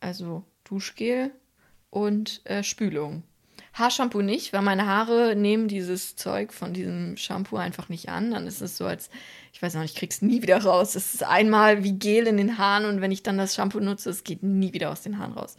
[0.00, 1.30] also Duschgel
[1.90, 3.22] und äh, Spülung.
[3.72, 8.32] Haarshampoo nicht, weil meine Haare nehmen dieses Zeug von diesem Shampoo einfach nicht an.
[8.32, 9.08] Dann ist es so, als,
[9.52, 10.96] ich weiß noch ich krieg's nie wieder raus.
[10.96, 14.10] Es ist einmal wie Gel in den Haaren und wenn ich dann das Shampoo nutze,
[14.10, 15.56] es geht nie wieder aus den Haaren raus.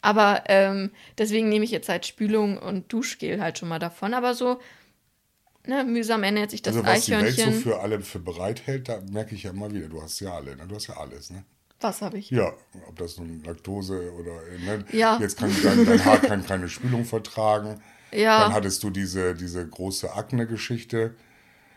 [0.00, 4.14] Aber ähm, deswegen nehme ich jetzt halt Spülung und Duschgel halt schon mal davon.
[4.14, 4.58] Aber so,
[5.66, 7.54] ne, mühsam ernährt sich das Also was die Welt Eichhörnchen.
[7.54, 10.56] so für alle für bereithält, da merke ich ja immer wieder, du hast ja alle,
[10.56, 10.66] ne?
[10.66, 11.30] du hast ja alles.
[11.30, 11.44] Ne?
[11.80, 12.30] Was habe ich?
[12.30, 12.52] Ja,
[12.88, 14.32] ob das nun Laktose oder
[14.64, 14.84] ne?
[14.92, 15.18] Ja.
[15.20, 17.82] jetzt kann dein, dein Haar kann keine Spülung vertragen.
[18.12, 18.44] Ja.
[18.44, 21.14] Dann hattest du diese, diese große Akne-Geschichte,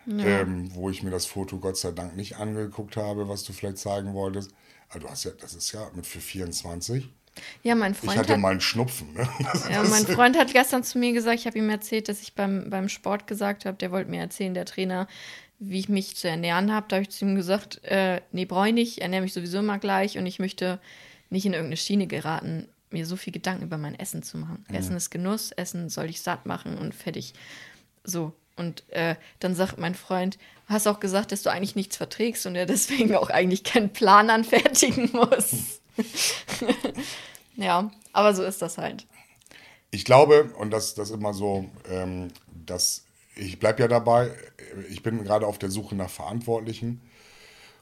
[0.08, 3.80] ähm, wo ich mir das Foto Gott sei Dank nicht angeguckt habe, was du vielleicht
[3.80, 4.52] zeigen wolltest.
[4.90, 7.10] Aber du hast ja, das ist ja mit für 24.
[7.64, 9.14] Ja, mein Ich Freund hatte hat mal einen Schnupfen.
[9.14, 9.28] Ne?
[9.72, 12.70] Ja, mein Freund hat gestern zu mir gesagt, ich habe ihm erzählt, dass ich beim,
[12.70, 15.08] beim Sport gesagt habe, der wollte mir erzählen, der Trainer,
[15.60, 16.86] wie ich mich zu ernähren habe.
[16.90, 19.60] Da habe ich zu ihm gesagt, äh, nee, brauche ich nicht, ich ernähre mich sowieso
[19.60, 20.80] immer gleich und ich möchte
[21.30, 24.66] nicht in irgendeine Schiene geraten, mir so viel Gedanken über mein Essen zu machen.
[24.72, 27.34] Essen ist Genuss, Essen soll ich satt machen und fertig.
[28.04, 28.34] So.
[28.56, 32.56] Und äh, dann sagt mein Freund, hast auch gesagt, dass du eigentlich nichts verträgst und
[32.56, 35.82] er deswegen auch eigentlich keinen Plan anfertigen muss.
[37.56, 39.06] ja, aber so ist das halt.
[39.92, 42.30] Ich glaube, und das, das immer so, ähm,
[42.66, 44.32] dass ich bleibe ja dabei,
[44.90, 47.02] ich bin gerade auf der Suche nach Verantwortlichen.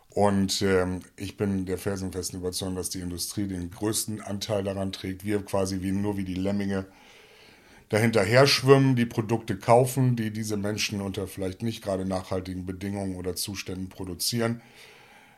[0.09, 5.25] Und ähm, ich bin der felsenfesten Überzeugung, dass die Industrie den größten Anteil daran trägt.
[5.25, 6.85] Wir quasi wie, nur wie die Lemminge
[7.89, 13.35] dahinterher schwimmen, die Produkte kaufen, die diese Menschen unter vielleicht nicht gerade nachhaltigen Bedingungen oder
[13.35, 14.61] Zuständen produzieren.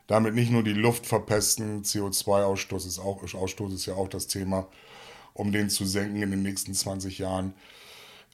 [0.08, 4.68] Damit nicht nur die Luft verpesten, CO2-Ausstoß ist, ist ja auch das Thema,
[5.34, 7.54] um den zu senken in den nächsten 20 Jahren.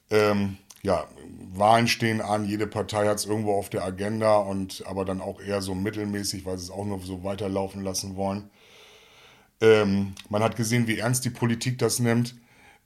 [0.10, 1.08] Ähm, ja,
[1.54, 5.40] Wahlen stehen an, jede Partei hat es irgendwo auf der Agenda und aber dann auch
[5.40, 8.50] eher so mittelmäßig, weil sie es auch nur so weiterlaufen lassen wollen.
[9.62, 12.36] Ähm, man hat gesehen, wie ernst die Politik das nimmt,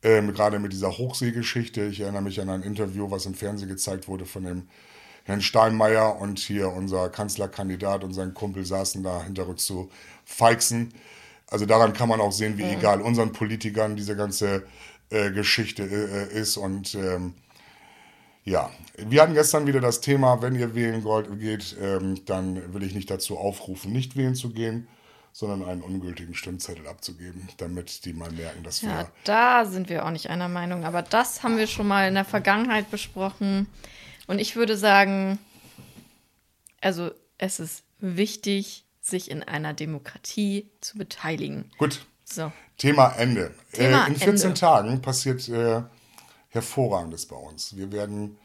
[0.03, 1.85] ähm, gerade mit dieser Hochseegeschichte.
[1.85, 4.67] Ich erinnere mich an ein Interview, was im Fernsehen gezeigt wurde von dem
[5.25, 9.89] Herrn Steinmeier und hier unser Kanzlerkandidat und sein Kumpel saßen da hinterrücks zu
[10.23, 10.93] feixen.
[11.47, 14.65] Also daran kann man auch sehen, wie egal unseren Politikern diese ganze
[15.09, 17.33] äh, Geschichte äh, ist und ähm,
[18.43, 22.83] ja, wir hatten gestern wieder das Thema, wenn ihr wählen wollt, geht, ähm, dann will
[22.83, 24.87] ich nicht dazu aufrufen, nicht wählen zu gehen,
[25.31, 28.89] sondern einen ungültigen Stimmzettel abzugeben, damit die mal merken, dass wir.
[28.89, 32.13] Ja, da sind wir auch nicht einer Meinung, aber das haben wir schon mal in
[32.13, 33.65] der Vergangenheit besprochen.
[34.27, 35.39] Und ich würde sagen,
[36.81, 41.71] also es ist wichtig, sich in einer Demokratie zu beteiligen.
[41.77, 42.51] Gut, So.
[42.77, 43.53] Thema Ende.
[43.71, 44.59] Thema äh, in 14 Ende.
[44.59, 45.83] Tagen passiert äh,
[46.49, 47.75] Hervorragendes bei uns.
[47.77, 48.37] Wir werden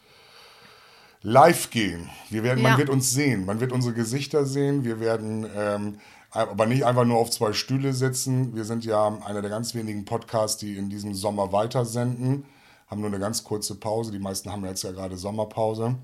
[1.22, 2.10] live gehen.
[2.28, 2.78] Wir werden, Man Ja.
[2.78, 3.46] wird uns sehen.
[3.46, 4.84] Man wird unsere Gesichter sehen.
[4.84, 6.00] Wir werden ähm,
[6.30, 8.54] aber nicht einfach nur auf zwei Stühle sitzen.
[8.54, 12.44] Wir sind ja einer der ganz wenigen Podcasts, die in diesem Sommer weitersenden.
[12.90, 14.10] Haben nur eine ganz kurze Pause.
[14.12, 15.94] Die meisten haben jetzt ja gerade Sommerpause.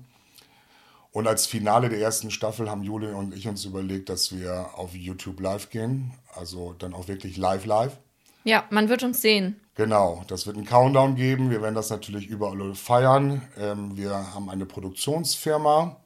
[1.11, 4.95] Und als Finale der ersten Staffel haben Jule und ich uns überlegt, dass wir auf
[4.95, 6.13] YouTube live gehen.
[6.35, 7.97] Also dann auch wirklich live live.
[8.43, 9.59] Ja, man wird uns sehen.
[9.75, 11.49] Genau, das wird einen Countdown geben.
[11.49, 13.41] Wir werden das natürlich überall feiern.
[13.57, 15.97] Ähm, wir haben eine Produktionsfirma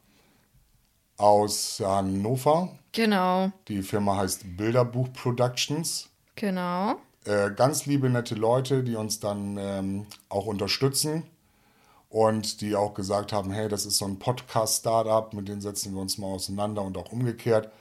[1.18, 2.70] aus Hannover.
[2.94, 6.10] Genau, Die Firma heißt Bilderbuch Productions.
[6.36, 6.96] genau.
[7.26, 11.24] Äh, ganz liebe, nette Leute, die uns dann ähm, auch unterstützen
[12.10, 16.02] und die auch gesagt haben, hey, das ist so ein Podcast-Startup, mit denen setzen wir
[16.02, 17.72] uns mal auseinander und auch umgekehrt.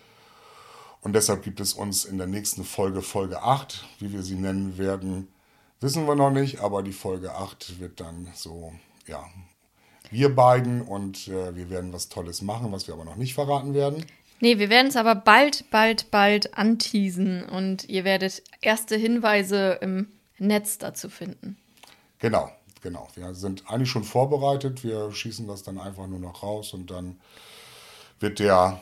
[1.01, 4.76] Und deshalb gibt es uns in der nächsten Folge, Folge 8, wie wir sie nennen
[4.76, 5.28] werden,
[5.80, 8.72] wissen wir noch nicht, aber die Folge 8 wird dann so,
[9.07, 9.24] ja,
[10.11, 13.72] wir beiden und äh, wir werden was Tolles machen, was wir aber noch nicht verraten
[13.72, 14.05] werden.
[14.41, 20.09] Nee, wir werden es aber bald, bald, bald anteasen und ihr werdet erste Hinweise im
[20.38, 21.59] Netz dazu finden.
[22.18, 22.51] Genau,
[22.82, 23.09] genau.
[23.14, 24.82] Wir sind eigentlich schon vorbereitet.
[24.82, 27.20] Wir schießen das dann einfach nur noch raus und dann
[28.18, 28.80] wird der,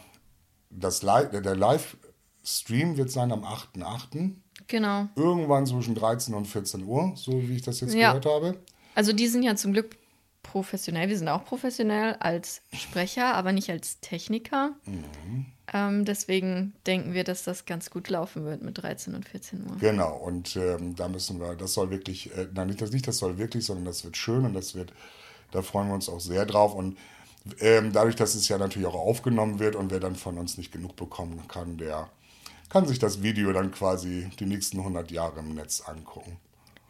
[0.71, 4.33] das Live, der Livestream wird sein am 8.8.
[4.69, 5.09] Genau.
[5.17, 8.09] Irgendwann zwischen 13 und 14 Uhr, so wie ich das jetzt Ja.
[8.09, 8.59] gehört habe.
[8.95, 9.97] Also die sind ja zum Glück
[10.43, 14.73] professionell, wir sind auch professionell als Sprecher, aber nicht als Techniker.
[15.73, 19.77] Ähm, deswegen denken wir, dass das ganz gut laufen wird mit 13 und 14 Uhr.
[19.79, 23.19] Genau, und ähm, da müssen wir, das soll wirklich, äh, nein, nicht das, nicht das
[23.19, 24.93] soll wirklich, sondern das wird schön und das wird,
[25.51, 26.75] da freuen wir uns auch sehr drauf.
[26.75, 26.97] Und
[27.61, 30.73] ähm, dadurch, dass es ja natürlich auch aufgenommen wird und wer dann von uns nicht
[30.73, 32.09] genug bekommen kann, der
[32.71, 36.39] kann sich das Video dann quasi die nächsten 100 Jahre im Netz angucken.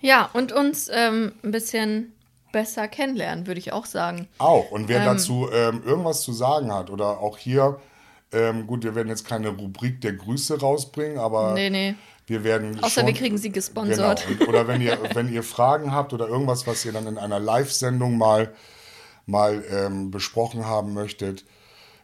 [0.00, 2.12] Ja, und uns ähm, ein bisschen
[2.52, 4.28] besser kennenlernen, würde ich auch sagen.
[4.38, 4.70] Auch.
[4.70, 7.78] Und wer dazu ähm, irgendwas zu sagen hat oder auch hier,
[8.32, 11.94] ähm, gut, wir werden jetzt keine Rubrik der Grüße rausbringen, aber Nee, nee.
[12.26, 12.78] wir werden.
[12.82, 14.26] Außer schon, wir kriegen sie gesponsert.
[14.26, 14.40] Genau.
[14.40, 17.40] Und, oder wenn ihr, wenn ihr Fragen habt oder irgendwas, was ihr dann in einer
[17.40, 18.52] Live-Sendung mal,
[19.26, 21.44] mal ähm, besprochen haben möchtet.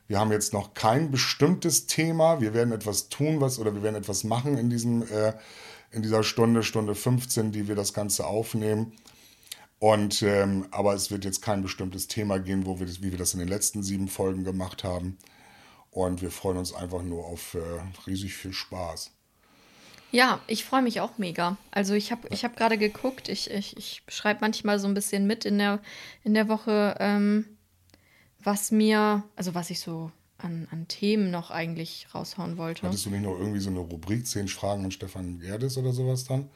[0.07, 2.41] Wir haben jetzt noch kein bestimmtes Thema.
[2.41, 5.33] Wir werden etwas tun, was oder wir werden etwas machen in diesem äh,
[5.95, 8.93] in dieser Stunde, Stunde 15, die wir das Ganze aufnehmen.
[9.79, 13.19] Und ähm, aber es wird jetzt kein bestimmtes Thema gehen, wo wir das, wie wir
[13.19, 15.19] das in den letzten sieben Folgen gemacht haben.
[15.91, 17.59] Und wir freuen uns einfach nur auf äh,
[18.07, 19.13] riesig viel Spaß.
[20.11, 21.57] Ja, ich freue mich auch mega.
[21.73, 25.27] Also ich habe ich hab gerade geguckt, ich, ich, ich schreibe manchmal so ein bisschen
[25.27, 25.81] mit in der,
[26.23, 27.47] in der Woche, ähm,
[28.41, 32.83] was mir, also was ich so an, an Themen noch eigentlich raushauen wollte.
[32.83, 36.25] Hattest du nicht noch irgendwie so eine Rubrik, zehn Fragen an Stefan Gerdes oder sowas
[36.25, 36.49] dann?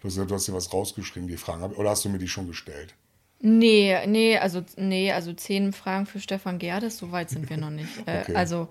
[0.00, 1.62] Du hast, du dir was rausgeschrieben, die Fragen.
[1.74, 2.94] Oder hast du mir die schon gestellt?
[3.42, 7.70] Nee, nee, also nee, also zehn Fragen für Stefan Gerdes, so weit sind wir noch
[7.70, 7.88] nicht.
[8.06, 8.34] Äh, Okay.
[8.34, 8.68] Also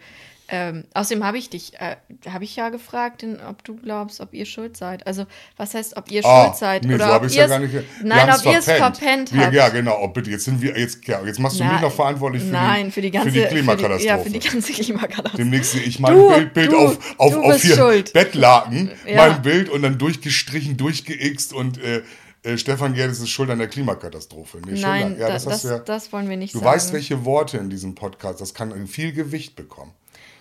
[0.51, 1.95] ähm, außerdem habe ich dich, äh,
[2.27, 5.05] habe ich ja gefragt, ob du glaubst, ob ihr schuld seid.
[5.05, 7.59] Also was heißt, ob ihr Ah, schuld seid nee, oder so ob ich ja gar
[7.59, 7.71] nicht.
[8.03, 9.53] nein, ob ihr es verpennt Wir- habt.
[9.53, 9.99] Ja, genau.
[10.01, 12.49] Oh, bitte, jetzt sind wir, jetzt, ja, jetzt machst du mich Na, noch verantwortlich für
[12.49, 14.03] nein, die, für die ganze für die Klimakatastrophe.
[14.05, 15.37] ja, für die ganze Klimakatastrophe.
[15.37, 18.13] Demnächst sehe ich mein Du, Bild, Bild du, auf, auf, auf hier schuld.
[18.13, 19.27] Bettlaken, Ja.
[19.27, 22.01] mein Bild und dann durchgestrichen, durchgeixt und äh,
[22.43, 24.59] äh, Stefan Gerdes ist schuld an der Klimakatastrophe.
[24.65, 26.71] Nee, Nein, ja, da- das, das, du ja, das wollen wir nicht Du sagen.
[26.71, 29.91] weißt, welche Worte in diesem Podcast, das kann viel Gewicht bekommen.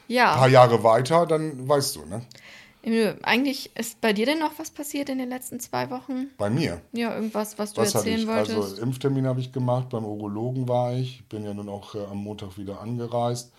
[0.09, 2.23] Ein paar Ja, Jahre weiter, dann weißt du, ne?
[3.23, 6.29] Eigentlich ist bei dir denn noch was passiert in den letzten zwei Wochen?
[6.39, 6.81] Bei mir.
[6.93, 8.27] Ja, irgendwas, was du Was erzählen ich?
[8.27, 8.57] wolltest?
[8.57, 12.19] Also Impftermin habe ich gemacht, beim Urologen war ich, bin ja nun auch äh, am
[12.19, 13.53] Montag wieder angereist,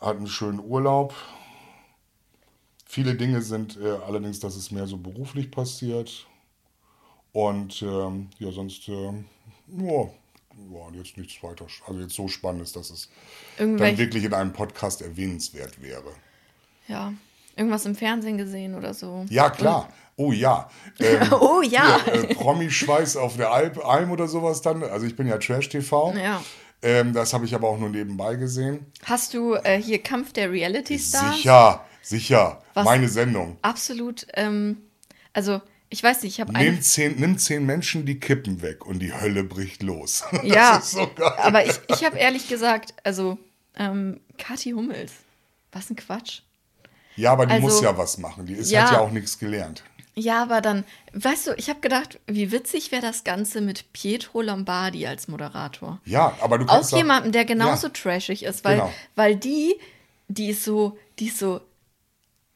[0.00, 1.12] hatte einen schönen Urlaub.
[2.86, 6.26] Viele Dinge sind äh, allerdings, dass es mehr so beruflich passiert.
[7.32, 9.24] Und ähm, ja, sonst, ähm,
[9.78, 11.66] ja, ja, jetzt nichts weiter.
[11.86, 13.08] Also jetzt so spannend ist, dass es
[13.56, 16.12] dann wirklich in einem Podcast erwähnenswert wäre.
[16.88, 17.12] ja,
[17.56, 19.24] irgendwas im Fernsehen gesehen oder so.
[19.30, 19.88] Ja, klar.
[20.16, 20.68] Oh ja.
[21.00, 22.00] Ähm, Oh ja.
[22.04, 24.82] Hier, äh, Promi-Schweiß auf der Alp, Alm oder sowas dann.
[24.82, 26.14] Also ich bin ja Trash-TV.
[26.16, 26.42] Ja.
[26.82, 28.86] Ähm, das habe ich aber auch nur nebenbei gesehen.
[29.04, 31.36] Hast du äh, hier Kampf der Reality Stars?
[31.36, 32.62] Sicher, sicher.
[32.74, 32.84] Was?
[32.84, 33.56] Meine Sendung.
[33.62, 34.26] Absolut.
[34.34, 34.78] Ähm,
[35.32, 35.62] also,
[35.92, 36.70] ich weiß nicht, ich habe eine.
[36.70, 40.24] Nimm zehn, nimm zehn Menschen die Kippen weg und die Hölle bricht los.
[40.42, 43.38] Ja, so aber ich, ich habe ehrlich gesagt, also,
[43.76, 45.12] ähm, Kathi Hummels.
[45.70, 46.40] Was ein Quatsch.
[47.16, 48.46] ja, aber die also- muss ja was machen.
[48.46, 48.84] Die ist, Ja.
[48.84, 49.82] hat ja auch nichts gelernt.
[50.14, 50.84] Ja, aber dann,
[51.14, 56.00] weißt du, ich habe gedacht, wie witzig wäre das Ganze mit Pietro Lombardi als Moderator.
[56.04, 57.92] Ja, aber du Auch kannst jemandem, der genauso Ja.
[57.94, 58.92] trashig ist, weil, Genau.
[59.14, 59.74] weil die,
[60.28, 61.62] die ist so, die ist so,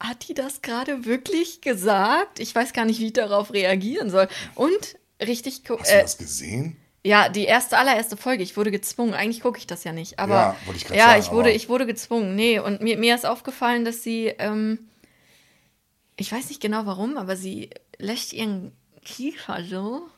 [0.00, 2.38] hat die das gerade wirklich gesagt?
[2.40, 4.28] Ich weiß gar nicht, wie ich darauf reagieren soll.
[4.54, 6.76] Und richtig, gu- Hast du äh, das gesehen?
[7.04, 9.14] ja, die erste, allererste Folge, ich wurde gezwungen.
[9.14, 11.68] Eigentlich gucke ich das ja nicht, aber Ja, ich ja, sagen, ich wurde, aber- ich
[11.68, 12.34] wurde gezwungen.
[12.34, 14.88] Nee, und mir, mir ist aufgefallen, dass sie, ähm,
[16.16, 18.72] ich weiß nicht genau warum, aber sie lässt ihren
[19.04, 20.08] Kiefer so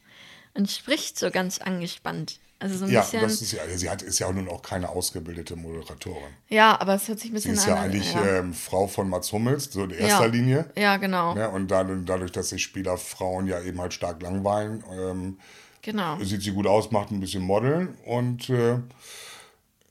[0.55, 2.41] und spricht so ganz angespannt.
[2.61, 3.21] Also so ein Ja, bisschen.
[3.23, 6.33] das ist ja, sie hat, ist ja nun auch keine ausgebildete Moderatorin.
[6.49, 7.85] Ja, aber es hört sich ein Sie bisschen ist ja an.
[7.85, 8.39] eigentlich ja.
[8.39, 10.33] ähm, Frau von Mats Hummels, so in erster ja.
[10.33, 10.71] Linie.
[10.77, 11.35] Ja, genau.
[11.35, 11.49] Ne?
[11.49, 15.39] Und dadurch, dadurch, dass sich Spieler Frauen ja eben halt stark langweilen, ähm,
[15.83, 16.19] Genau.
[16.21, 18.79] sieht sie gut aus, macht ein bisschen Modeln und, äh,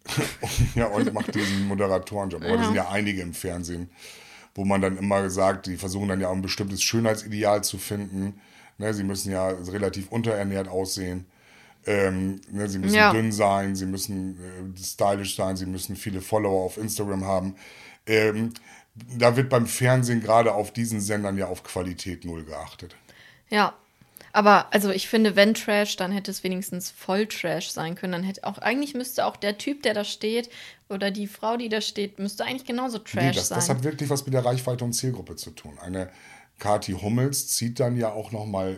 [0.76, 2.41] ja, und macht diesen Moderatorenjob.
[2.41, 2.57] Aber Ja.
[2.57, 3.89] da sind ja einige im Fernsehen,
[4.55, 8.39] wo man dann immer sagt, die versuchen dann ja auch ein bestimmtes Schönheitsideal zu finden.
[8.78, 8.93] Ne?
[8.93, 11.26] Sie müssen ja relativ unterernährt aussehen.
[11.88, 12.67] Ähm, ne?
[12.69, 13.11] Sie müssen Ja.
[13.11, 14.38] dünn sein, sie müssen
[14.75, 17.55] äh, stylisch sein, sie müssen viele Follower auf Instagram haben.
[18.05, 18.53] Ähm,
[19.17, 22.95] da wird beim Fernsehen gerade auf diesen Sendern ja auf Qualität null geachtet.
[23.49, 23.73] Ja.
[24.33, 28.11] Aber also ich finde, wenn Trash, dann hätte es wenigstens voll Trash sein können.
[28.13, 30.49] Dann hätte auch, eigentlich müsste auch der Typ, der da steht,
[30.89, 33.57] oder die Frau, die da steht, müsste eigentlich genauso Trash Nee, das, sein.
[33.57, 35.79] das hat wirklich was mit der Reichweite und Zielgruppe zu tun.
[35.81, 36.11] Eine
[36.59, 38.77] Kati Hummels zieht dann ja auch noch mal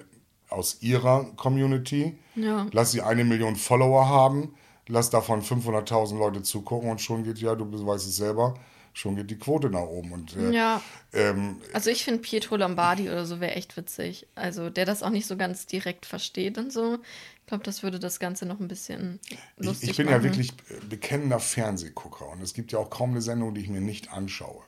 [0.50, 2.18] aus ihrer Community.
[2.36, 2.68] Ja.
[2.72, 4.56] Lass sie eine Million Follower haben,
[4.88, 8.56] lass davon 500.000 Leute zugucken und schon geht ja, du weißt es selber,
[8.94, 10.12] schon geht die Quote nach oben.
[10.12, 10.82] Und äh, ja.
[11.14, 14.28] ähm, Also ich finde Pietro Lombardi oder so wäre echt witzig.
[14.36, 16.98] Also der das auch nicht so ganz direkt versteht und so.
[17.46, 19.20] glaube, das würde das Ganze noch ein bisschen
[19.58, 20.16] lustig Ich, ich bin machen.
[20.16, 23.70] ja wirklich äh, bekennender Fernsehgucker und es gibt ja auch kaum eine Sendung, die ich
[23.70, 24.64] mir nicht anschaue.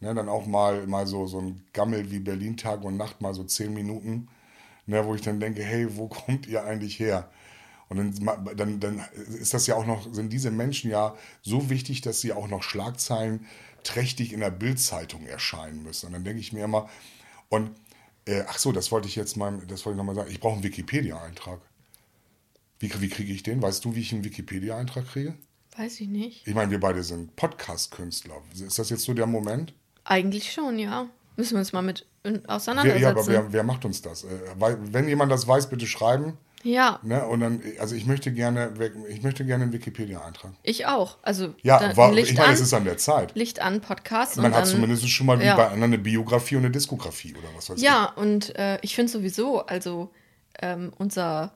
[0.00, 3.34] Ne, dann auch mal, mal so, so ein Gammel wie Berlin Tag und Nacht, mal
[3.34, 4.26] so zehn Minuten,
[4.86, 7.30] ne, wo ich dann denke, hey, wo kommt ihr eigentlich her?
[7.88, 8.18] Und
[8.56, 9.04] dann, dann
[9.38, 12.62] ist das ja auch noch, sind diese Menschen ja so wichtig, dass sie auch noch
[12.62, 13.46] Schlagzeilen
[13.84, 16.06] trächtig in der Bildzeitung erscheinen müssen.
[16.06, 16.88] Und dann denke ich mir immer,
[17.50, 17.70] und
[18.24, 20.54] äh, ach so, das wollte ich jetzt mal, das wollte ich nochmal sagen, ich brauche
[20.54, 21.60] einen Wikipedia-Eintrag.
[22.78, 23.60] Wie, wie kriege ich den?
[23.60, 25.34] Weißt du, wie ich einen Wikipedia-Eintrag kriege?
[25.76, 26.46] Weiß ich nicht.
[26.46, 28.42] Ich meine, wir beide sind Podcast-Künstler.
[28.54, 29.74] Ist das jetzt so der Moment?
[30.04, 31.08] Eigentlich schon, ja.
[31.36, 32.06] Müssen wir uns mal mit
[32.46, 33.02] auseinandersetzen.
[33.02, 34.24] ja, aber wer, wer macht uns das?
[34.24, 36.38] Äh, wenn jemand das weiß, bitte schreiben.
[36.62, 37.26] ja, Ne?
[37.26, 38.72] Und dann, also ich möchte gerne,
[39.08, 40.52] ich möchte gerne einen Wikipedia-Eintrag.
[40.62, 41.18] ich auch.
[41.22, 43.34] Also Ja, war, Licht ich meine, es ist an der Zeit.
[43.34, 44.36] Licht an, Podcast.
[44.36, 45.56] Man hat dann, zumindest schon mal wie ja.
[45.56, 49.10] bei anderen eine Biografie und eine Diskografie oder was weiß Ja, und äh, ich finde
[49.10, 50.10] sowieso, also
[50.60, 51.52] ähm, unser,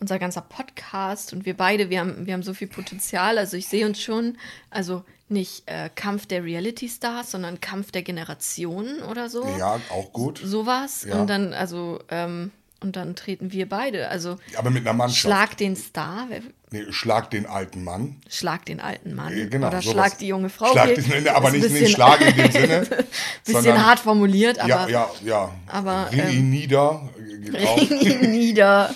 [0.00, 3.36] unser ganzer Podcast und wir beide, wir haben, wir haben so viel Potenzial.
[3.36, 4.38] Also ich sehe uns schon,
[4.70, 9.46] also nicht äh, Kampf der Reality Stars, sondern Kampf der Generationen oder so.
[9.58, 10.40] Ja, auch gut.
[10.42, 11.04] Sowas.
[11.08, 11.20] Ja.
[11.20, 12.50] Und dann, also, ähm,
[12.80, 14.08] und dann treten wir beide.
[14.08, 15.20] Also Aber mit einer Mannschaft.
[15.20, 16.28] Schlag den Star,
[16.70, 18.20] Nee, schlag den alten Mann.
[18.28, 19.32] schlag den alten Mann.
[19.32, 19.92] Äh, Genau, oder sowas.
[19.92, 20.70] schlag die junge Frau.
[20.72, 22.80] Schlag den, nee, aber nicht den bisschen- Schlag in dem Sinne.
[23.44, 25.50] Bisschen sondern- hart formuliert, aber Ja, ja, ja.
[25.66, 27.08] aber, Ring ähm, ihn nieder.
[27.42, 27.76] Geht auch.
[27.88, 28.94] bring ihn nieder.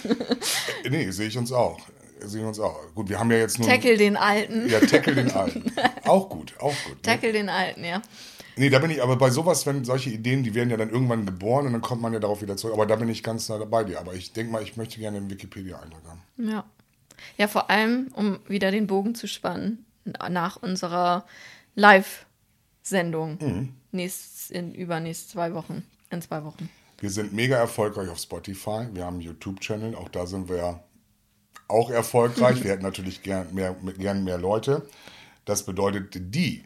[0.88, 1.78] Nee, sehe ich uns auch.
[2.26, 2.78] Sehe ich uns auch.
[2.94, 3.68] Gut, wir haben ja jetzt nur.
[3.68, 4.68] Tackle den Alten.
[4.68, 5.64] Ja, tackle den Alten.
[6.04, 6.96] Auch gut, auch gut.
[6.96, 7.02] Ne?
[7.02, 8.02] Tackle den Alten, ja.
[8.56, 11.24] Nee, da bin ich, aber bei sowas, wenn solche Ideen, die werden ja dann irgendwann
[11.24, 12.74] geboren und dann kommt man ja darauf wieder zurück.
[12.74, 13.98] Aber da bin ich ganz nah bei dir.
[13.98, 16.22] Aber ich denke mal, ich möchte gerne einen Wikipedia-Eintrag haben.
[16.36, 16.64] Ja.
[17.38, 21.24] Ja, vor allem, um wieder den Bogen zu spannen, nach unserer
[21.76, 23.38] Live-Sendung.
[23.40, 23.74] Mhm.
[23.92, 25.84] Nächst, in übernächst zwei Wochen.
[26.10, 26.68] In zwei Wochen.
[26.98, 28.86] Wir sind mega erfolgreich auf Spotify.
[28.92, 29.94] Wir haben einen YouTube-Channel.
[29.94, 30.82] Auch da sind wir
[31.72, 32.62] auch erfolgreich.
[32.64, 34.86] Wir hätten natürlich gern mehr, gern mehr Leute.
[35.44, 36.64] Das bedeutet, die,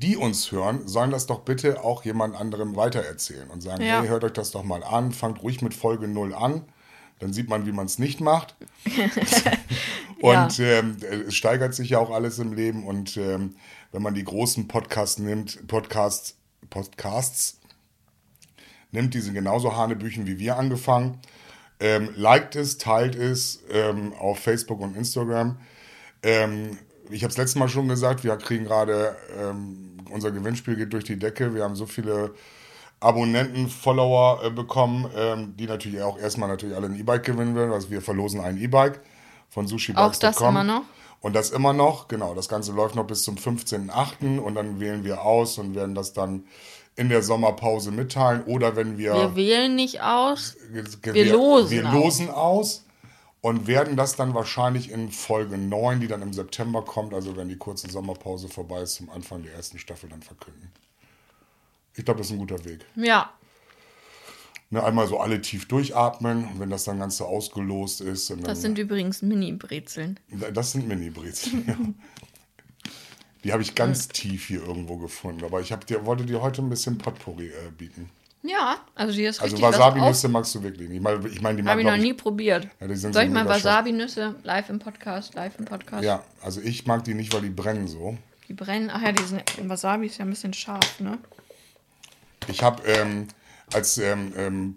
[0.00, 4.00] die uns hören, sollen das doch bitte auch jemand anderem weitererzählen und sagen, Ja.
[4.00, 6.62] hey, hört euch das doch mal an, fangt ruhig mit Folge 0 an.
[7.18, 8.54] Dann sieht man, wie man es nicht macht.
[10.20, 12.84] Und ähm, es steigert sich ja auch alles im Leben.
[12.86, 13.56] Und ähm,
[13.92, 16.36] wenn man die großen Podcasts nimmt, Podcasts,
[16.70, 17.58] Podcasts
[18.90, 21.18] nimmt, die sind genauso Hanebüchen wie wir angefangen.
[21.80, 25.58] Ähm, liked es, teilt es ähm, auf Facebook und Instagram.
[26.22, 26.78] Ähm,
[27.10, 31.04] ich habe es letztes Mal schon gesagt, wir kriegen gerade, ähm, unser Gewinnspiel geht durch
[31.04, 31.54] die Decke.
[31.54, 32.34] Wir haben so viele
[33.00, 37.72] Abonnenten, Follower äh, bekommen, ähm, die natürlich auch erstmal natürlich alle ein E-Bike gewinnen werden.
[37.72, 39.00] Also wir verlosen ein E-Bike
[39.48, 40.10] von sushibikes.com.
[40.10, 40.82] Auch das immer noch?
[41.20, 42.34] Und das immer noch, genau.
[42.34, 44.38] Das Ganze läuft noch bis zum 15.8.
[44.38, 46.44] und dann wählen wir aus und werden das dann
[46.98, 48.42] in der Sommerpause mitteilen.
[48.44, 49.14] Oder wenn wir.
[49.14, 50.56] Wir wählen nicht aus.
[51.02, 51.94] ge- wir losen wir aus.
[51.94, 52.84] losen aus
[53.40, 57.48] und werden das dann wahrscheinlich in Folge 9, die dann im September kommt, also wenn
[57.48, 60.70] die kurze Sommerpause vorbei ist, zum Anfang der ersten Staffel dann verkünden.
[61.94, 62.84] Ich glaube, das ist ein guter Weg.
[62.96, 63.32] Ja.
[64.70, 68.30] Ne, einmal so alle tief durchatmen und wenn das dann ganz so ausgelost ist.
[68.30, 70.20] Und dann, Das sind übrigens Mini-Brezeln.
[70.52, 71.76] das sind Mini-Brezeln, ja.
[73.48, 75.42] Die habe ich ganz tief hier irgendwo gefunden.
[75.42, 78.10] Aber ich dir, wollte dir heute ein bisschen Potpourri äh, bieten.
[78.42, 79.86] Ja, also hier ist Also richtig drauf.
[79.86, 80.98] Wasabi-Nüsse magst du wirklich nicht.
[80.98, 82.68] Ich meine, ich mein, die Habe ich noch glaub nie probiert.
[82.78, 83.48] Ja, die Soll so ich mal.
[83.48, 86.04] Wasabi-Nüsse live im Podcast, live im Podcast?
[86.04, 88.18] Ja, also ich mag die nicht, weil die brennen so.
[88.48, 88.90] Die brennen.
[88.92, 91.16] Ach ja, die sind, Wasabi ist ja ein bisschen scharf, ne?
[92.48, 93.28] Ich habe ähm,
[93.72, 94.76] als ähm, ähm,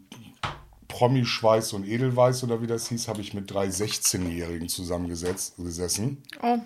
[0.88, 6.24] Promi-Schweiß und Edelweiß oder wie das hieß, habe ich mit drei 16-Jährigen zusammengesetzt gesessen.
[6.42, 6.60] Oh,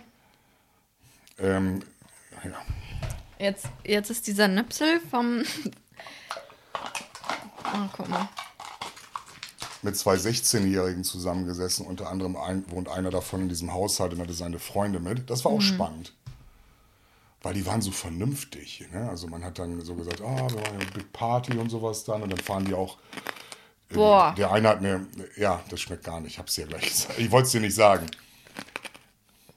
[1.40, 1.82] Ähm,
[2.52, 3.46] ja.
[3.46, 5.44] jetzt, jetzt ist dieser Nöpsel vom.
[7.64, 8.30] Oh, guck mal.
[9.82, 11.86] Mit zwei 16-Jährigen zusammengesessen.
[11.86, 15.30] Unter anderem ein, wohnt einer davon in diesem Haushalt und hatte seine Freunde mit.
[15.30, 16.14] Das war auch spannend.
[17.44, 18.88] Weil die waren so vernünftig.
[18.92, 19.08] Ne?
[19.08, 22.24] Also man hat dann so gesagt, ah, wir machen eine Big Party und sowas dann.
[22.24, 22.98] Und dann fahren die auch
[23.90, 24.34] Boah.
[24.38, 25.06] Der eine hat mir,
[25.38, 27.20] ja, das schmeckt gar nicht, ich hab's dir gleich gesagt.
[27.20, 28.08] Ich wollte es dir nicht sagen.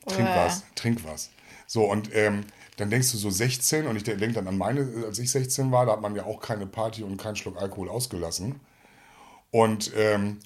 [0.07, 0.36] Trink Uäh.
[0.36, 1.30] was, trink was.
[1.66, 2.45] So, und ähm,
[2.79, 5.85] dann denkst du so 16 und ich denke dann an meine, als ich 16 war,
[5.87, 8.61] da hat man ja auch keine Party und keinen Schluck Alkohol ausgelassen.
[9.51, 10.39] Und ähm,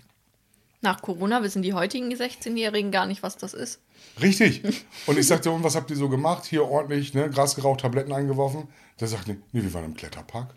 [0.80, 3.80] Nach Corona wissen die heutigen 16-Jährigen gar nicht, was das ist.
[4.20, 4.62] richtig.
[5.06, 6.44] Und ich sagte, und was habt ihr so gemacht?
[6.46, 8.68] Hier ordentlich, ne, Gras geraucht, Tabletten eingeworfen.
[9.00, 10.54] Der sagt, nee, nee, wir waren im Kletterpark.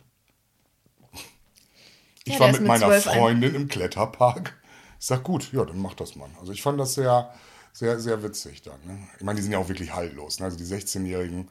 [2.23, 4.55] Ich Ja, war mit mit meiner 12 ein- Freundin im Kletterpark.
[4.99, 6.29] Ich sag, gut, ja, dann macht das mal.
[6.39, 7.31] Also ich fand das sehr,
[7.75, 8.79] sehr, sehr witzig dann.
[8.85, 8.97] Ne?
[9.17, 10.39] Ich meine, die sind ja auch wirklich haltlos.
[10.39, 10.45] Ne?
[10.45, 11.49] Also die 16-Jährigen.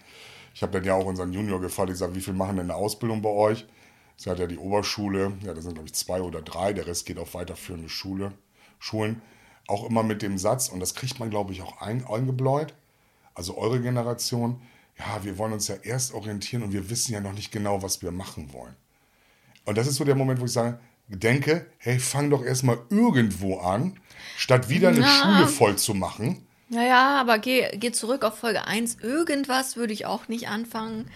[0.55, 2.77] Ich habe dann ja auch unseren Junior gefragt, ich sage, wie viel machen denn eine
[2.77, 3.67] Ausbildung bei euch?
[4.17, 7.05] Sie hat ja die Oberschule, ja, da sind glaube ich zwei oder drei, der Rest
[7.05, 8.33] geht auf weiterführende Schule,
[8.79, 9.21] Schulen.
[9.67, 12.75] auch immer mit dem Satz, und das kriegt man, glaube ich, auch ein, eingebläut,
[13.35, 14.63] also eure Generation,
[14.97, 18.03] ja, wir wollen uns ja erst orientieren und wir wissen ja noch nicht genau, was
[18.03, 18.77] wir machen wollen.
[19.65, 20.79] Und das ist so der Moment, wo ich sage,
[21.09, 23.99] denke, hey, fang doch erstmal irgendwo an,
[24.37, 25.07] statt wieder eine Ja.
[25.07, 26.47] Schule voll zu machen.
[26.71, 28.97] Naja, aber geh, geh zurück auf Folge 1.
[29.03, 31.09] Irgendwas würde ich auch nicht anfangen.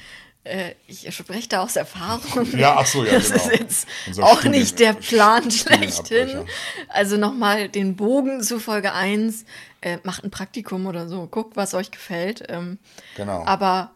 [0.44, 2.46] Äh, ich spreche da aus Erfahrung.
[2.56, 3.42] Ja, ach so, ja, Das genau.
[3.44, 6.44] ist jetzt Unser auch Studien- nicht der Plan schlechthin.
[6.88, 9.44] Also nochmal den Bogen zu Folge 1.
[9.80, 11.26] Äh, macht ein Praktikum oder so.
[11.26, 12.44] Guckt, was euch gefällt.
[12.48, 12.78] Ähm,
[13.16, 13.44] Genau.
[13.46, 13.92] Aber,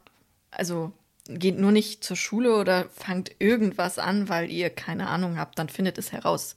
[0.51, 0.93] also,
[1.29, 5.59] geht nur nicht zur Schule oder fangt irgendwas an, weil ihr keine Ahnung habt.
[5.59, 6.57] Dann findet es heraus.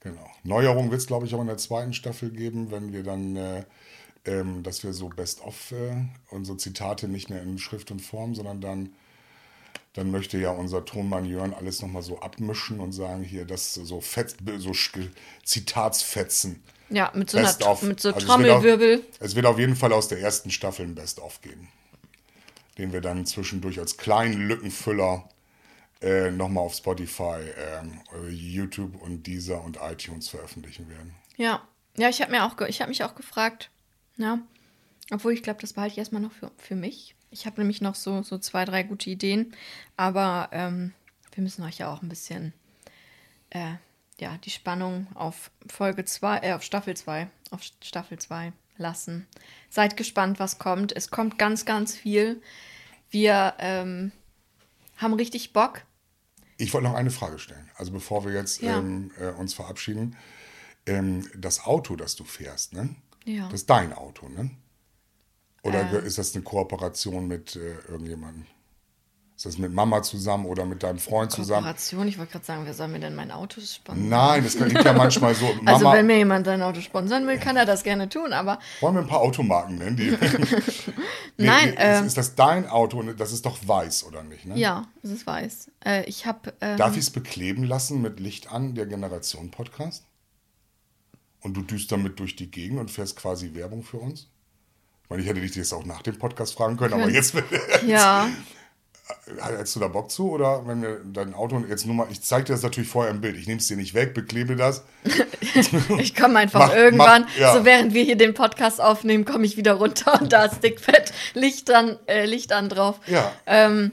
[0.00, 0.30] Genau.
[0.44, 3.64] Neuerung wird es, glaube ich, auch in der zweiten Staffel geben, wenn wir dann, äh,
[4.24, 8.60] ähm, dass wir so Best-of äh, unsere Zitate nicht mehr in Schrift und Form, sondern
[8.62, 8.90] dann,
[9.92, 14.00] dann möchte ja unser Tonmann Jörn alles nochmal so abmischen und sagen, hier, das so
[14.00, 14.72] Fett, so
[15.44, 16.62] Zitatsfetzen.
[16.88, 19.04] Ja, mit so, einer, mit so Also es wird Trommelwirbel.
[19.20, 21.68] Es wird auf jeden Fall aus der ersten Staffel ein Best-of geben,
[22.80, 25.28] den wir dann zwischendurch als kleinen Lückenfüller
[26.00, 28.00] äh, nochmal auf Spotify, ähm,
[28.30, 31.14] YouTube und Deezer und iTunes veröffentlichen werden.
[31.36, 31.68] Ja,
[31.98, 33.70] ja, ich habe mir auch, ich habe mich auch gefragt,
[34.16, 34.38] ja,
[35.10, 37.14] obwohl ich glaube, das behalte ich erstmal noch für, für mich.
[37.30, 39.54] Ich habe nämlich noch so, so zwei, drei gute Ideen,
[39.98, 40.94] aber ähm,
[41.32, 42.54] wir müssen euch ja auch ein bisschen,
[43.50, 43.74] äh,
[44.18, 49.26] ja, die Spannung auf Folge 2, äh, auf Staffel 2, auf Staffel 2 lassen.
[49.68, 50.96] Seid gespannt, was kommt.
[50.96, 52.40] Es kommt ganz, ganz viel.
[53.10, 54.12] Wir ähm,
[54.96, 55.82] haben richtig Bock.
[56.56, 57.70] Ich wollte noch eine Frage stellen.
[57.76, 58.78] Also bevor wir jetzt Ja.
[58.78, 60.16] ähm, äh, uns verabschieden.
[60.86, 62.94] Ähm, das Auto, das du fährst, ne?
[63.24, 63.44] Ja.
[63.44, 64.50] Das ist dein Auto, ne?
[65.62, 66.06] Oder Äh.
[66.06, 68.46] ist das eine Kooperation mit äh, irgendjemandem?
[69.40, 71.62] Ist das mit Mama zusammen oder mit deinem Freund zusammen?
[71.62, 74.10] Kooperation, ich wollte gerade sagen, wer soll mir denn mein Auto sponsern?
[74.10, 75.46] Nein, das klingt ja manchmal so.
[75.62, 78.58] Mama, Also wenn mir jemand sein Auto sponsern will, kann er das gerne tun, aber
[78.82, 79.96] wollen wir ein paar Automarken nennen?
[79.96, 80.16] Die, Nee,
[81.38, 82.98] Nein, nee, ähm, ist, ist das dein Auto?
[82.98, 84.44] und Das ist doch weiß, oder nicht?
[84.44, 84.58] Ne?
[84.58, 85.70] ja, es ist weiß.
[85.86, 90.04] Äh, ich habe ähm, Darf ich es bekleben lassen mit Licht an, der Generation Podcast?
[91.40, 94.28] Und du düst damit durch die Gegend und fährst quasi Werbung für uns?
[95.04, 97.14] Ich meine, ich hätte dich das auch nach dem Podcast fragen können, aber Können.
[97.14, 97.34] jetzt
[97.86, 98.28] ja,
[99.42, 100.30] hättest du da Bock zu?
[100.30, 103.20] Oder wenn wir dein Auto jetzt nur mal, ich zeige dir das natürlich vorher im
[103.20, 104.82] Bild, ich nehme es dir nicht weg, beklebe das.
[105.98, 107.54] ich komme einfach Mach- irgendwann, mach- ja.
[107.54, 111.12] so während wir hier den Podcast aufnehmen, komme ich wieder runter und da ist dickfett
[111.34, 113.00] Licht dran, äh, Licht an drauf.
[113.06, 113.32] Ja.
[113.46, 113.92] Ähm,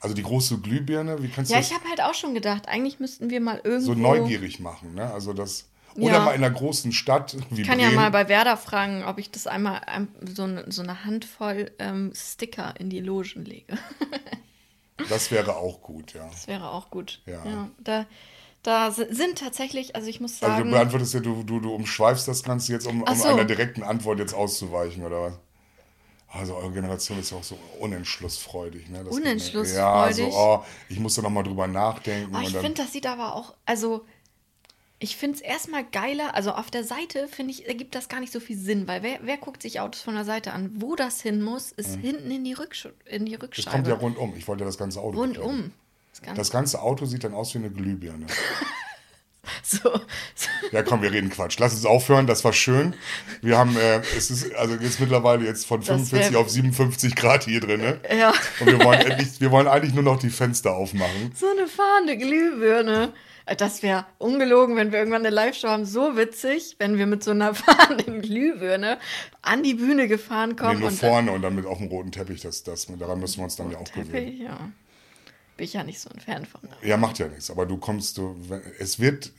[0.00, 2.68] Also die große Glühbirne, wie kannst ja, du ich das habe halt auch schon gedacht,
[2.68, 3.92] eigentlich müssten wir mal irgendwo.
[3.92, 4.94] so neugierig machen?
[4.94, 5.10] Ne?
[5.12, 5.66] Also das,
[5.96, 6.20] oder Ja.
[6.24, 7.96] mal in einer großen Stadt wie Ich kann ja Bremen.
[8.02, 12.12] mal bei Werder fragen, ob ich das einmal ein, so, eine, so eine Handvoll ähm,
[12.14, 13.78] Sticker in die Logen lege.
[15.08, 16.26] das wäre auch gut, ja.
[16.28, 17.20] Das wäre auch gut.
[17.26, 17.68] Ja.
[17.82, 18.06] da,
[18.62, 20.64] da si- sind tatsächlich, also ich muss Also sagen.
[20.64, 23.28] du beantwortest ja, du, du, du umschweifst das Ganze jetzt, um, um so.
[23.28, 25.32] einer direkten Antwort jetzt auszuweichen, oder was?
[26.28, 29.04] Also eure Generation ist ja auch so unentschlussfreudig, ne?
[29.04, 30.18] Das Unentschlussfreudig?
[30.18, 32.34] Ja, so, oh, ich muss da nochmal drüber nachdenken.
[32.34, 34.04] Oh, ich finde, das sieht aber auch, also
[34.98, 38.32] ich finde es erstmal geiler, also auf der Seite, finde ich, ergibt das gar nicht
[38.32, 40.70] so viel Sinn, weil wer, wer guckt sich Autos von der Seite an?
[40.76, 43.70] Wo das hin muss, ist hinten in die, Rücksch in die das Rückscheibe.
[43.70, 44.34] kommt ja rundum.
[44.36, 45.18] Ich wollte ja das ganze Auto.
[45.18, 45.72] Rundum.
[46.12, 48.26] Das Ganze, Das ganze Auto sieht dann aus wie eine Glühbirne.
[49.62, 50.00] so.
[50.72, 51.58] Ja, komm, wir reden Quatsch.
[51.58, 52.94] Lass uns aufhören, das war schön.
[53.42, 57.14] Wir haben, äh, es ist also jetzt mittlerweile jetzt von Das 45 wär- auf 57
[57.16, 58.00] Grad hier drin, ne?
[58.18, 58.32] Ja.
[58.60, 61.32] Und wir wollen endlich, wir wollen eigentlich nur noch die Fenster aufmachen.
[61.38, 63.12] So eine fahrende Glühbirne.
[63.46, 65.84] Äh, Das wäre ungelogen, wenn wir irgendwann eine Live-Show haben.
[65.84, 68.98] So witzig, wenn wir mit so einer fahrenden Glühbirne
[69.42, 70.78] an die Bühne gefahren Nee, kommen.
[70.80, 72.40] nur und vorne und dann mit auf dem roten Teppich.
[72.40, 74.10] Das, das, daran müssen wir uns dann ja auch gewöhnen.
[74.12, 74.58] Teppich, ja.
[75.56, 76.60] Bin ich ja nicht so ein Fan von.
[76.82, 77.50] Ja, macht ja nichts.
[77.50, 78.36] Aber du kommst, du,
[78.78, 79.32] es wird,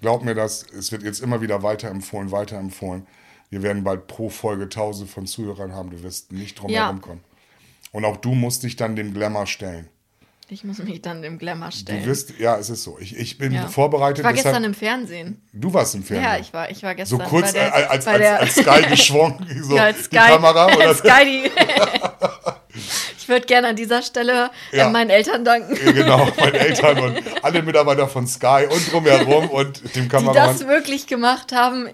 [0.00, 3.06] glaub mir das, es wird jetzt immer wieder weiterempfohlen, weiterempfohlen.
[3.50, 5.90] Wir werden bald pro Folge tausende von Zuhörern haben.
[5.90, 6.84] Du wirst nicht drum Ja.
[6.84, 7.20] herum kommen.
[7.92, 9.88] Und auch du musst dich dann dem Glamour stellen.
[10.50, 12.04] Ich muss mich dann dem Glamour Du stellen.
[12.04, 12.98] wirst, ja, es ist so.
[12.98, 13.66] Ich, ich bin ja.
[13.66, 14.18] vorbereitet.
[14.18, 15.40] Ich war deshalb, gestern im Fernsehen.
[15.54, 16.24] du warst im Fernsehen.
[16.30, 18.86] Ja, ich war, ich war so gestern kurz bei der, als, als, als, als Sky
[18.90, 20.66] geschwungen, so ja, als die Sky, Kamera.
[20.76, 20.94] Oder?
[20.94, 21.50] Sky die,
[23.24, 24.86] ich würde gerne an dieser Stelle Ja.
[24.88, 29.48] äh, meinen Eltern danken, Ja, genau, meine Eltern und alle Mitarbeiter von Sky und drumherum
[29.48, 30.58] und dem die Kameramann.
[30.58, 31.88] das wirklich gemacht haben.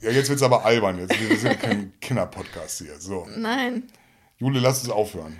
[0.00, 0.98] Ja, jetzt wird's aber albern.
[1.00, 1.20] Jetzt.
[1.20, 2.94] Wir sind kein Kinderpodcast hier.
[3.00, 3.26] So.
[3.36, 3.82] Nein.
[4.38, 5.36] Jule, lass uns aufhören.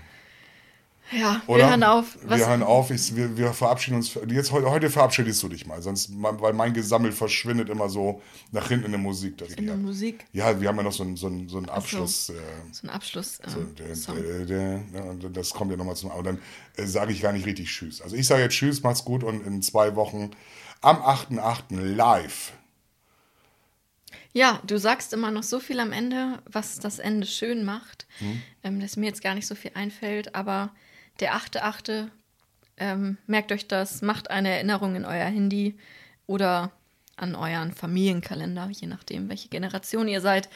[1.13, 1.59] Ja, Oder?
[1.65, 2.19] wir hören auf.
[2.23, 2.91] Was, wir hören auf.
[2.91, 4.15] Ich, wir, wir verabschieden uns.
[4.29, 5.83] Jetzt, heute, heute verabschiedest du dich mal.
[5.83, 9.39] Sonst, weil mein Gesammel verschwindet immer so nach hinten in der Musik.
[9.39, 10.25] Das in der Musik.
[10.33, 12.29] Ja, wir haben ja noch so einen, so einen, so einen Abschluss.
[12.29, 12.35] Äh,
[12.73, 13.41] So ein Abschluss.
[13.45, 14.17] so, Ähm, der- Song.
[14.23, 16.11] der- der- ja, und das kommt ja nochmal zum.
[16.13, 16.39] Aber dann
[16.77, 18.01] äh, sage ich gar nicht richtig Tschüss.
[18.01, 20.31] Also ich sage jetzt Tschüss, macht's gut und in zwei Wochen
[20.81, 21.77] am 8.8.
[21.77, 22.53] live.
[24.33, 28.41] Ja, du sagst immer noch so viel am Ende, was das Ende schön macht, Hm?
[28.63, 30.71] ähm, dass mir jetzt gar nicht so viel einfällt, aber
[31.21, 32.09] der 8.8.,
[32.77, 35.77] ähm, merkt euch das, macht eine Erinnerung in euer Handy
[36.27, 36.71] oder
[37.17, 40.49] an euren Familienkalender, je nachdem, welche Generation ihr seid.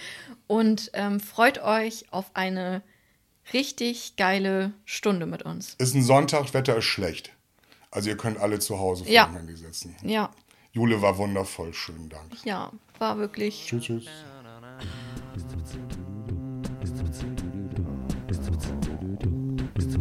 [0.46, 2.80] Und ähm, freut euch auf eine
[3.52, 5.74] richtig geile Stunde mit uns.
[5.74, 7.32] Ist ein Sonntag, Wetter ist schlecht.
[7.90, 9.26] Also ihr könnt alle zu Hause vor Ja.
[9.26, 9.94] dem Handy sitzen.
[10.02, 10.30] Ja,
[10.72, 12.32] Jule war wundervoll, schönen Dank.
[12.44, 13.66] ja, war wirklich.
[13.66, 14.06] Tschüss, tschüss.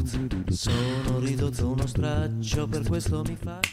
[0.05, 3.63] Sono ridotto uno straccio, per questo mi fa...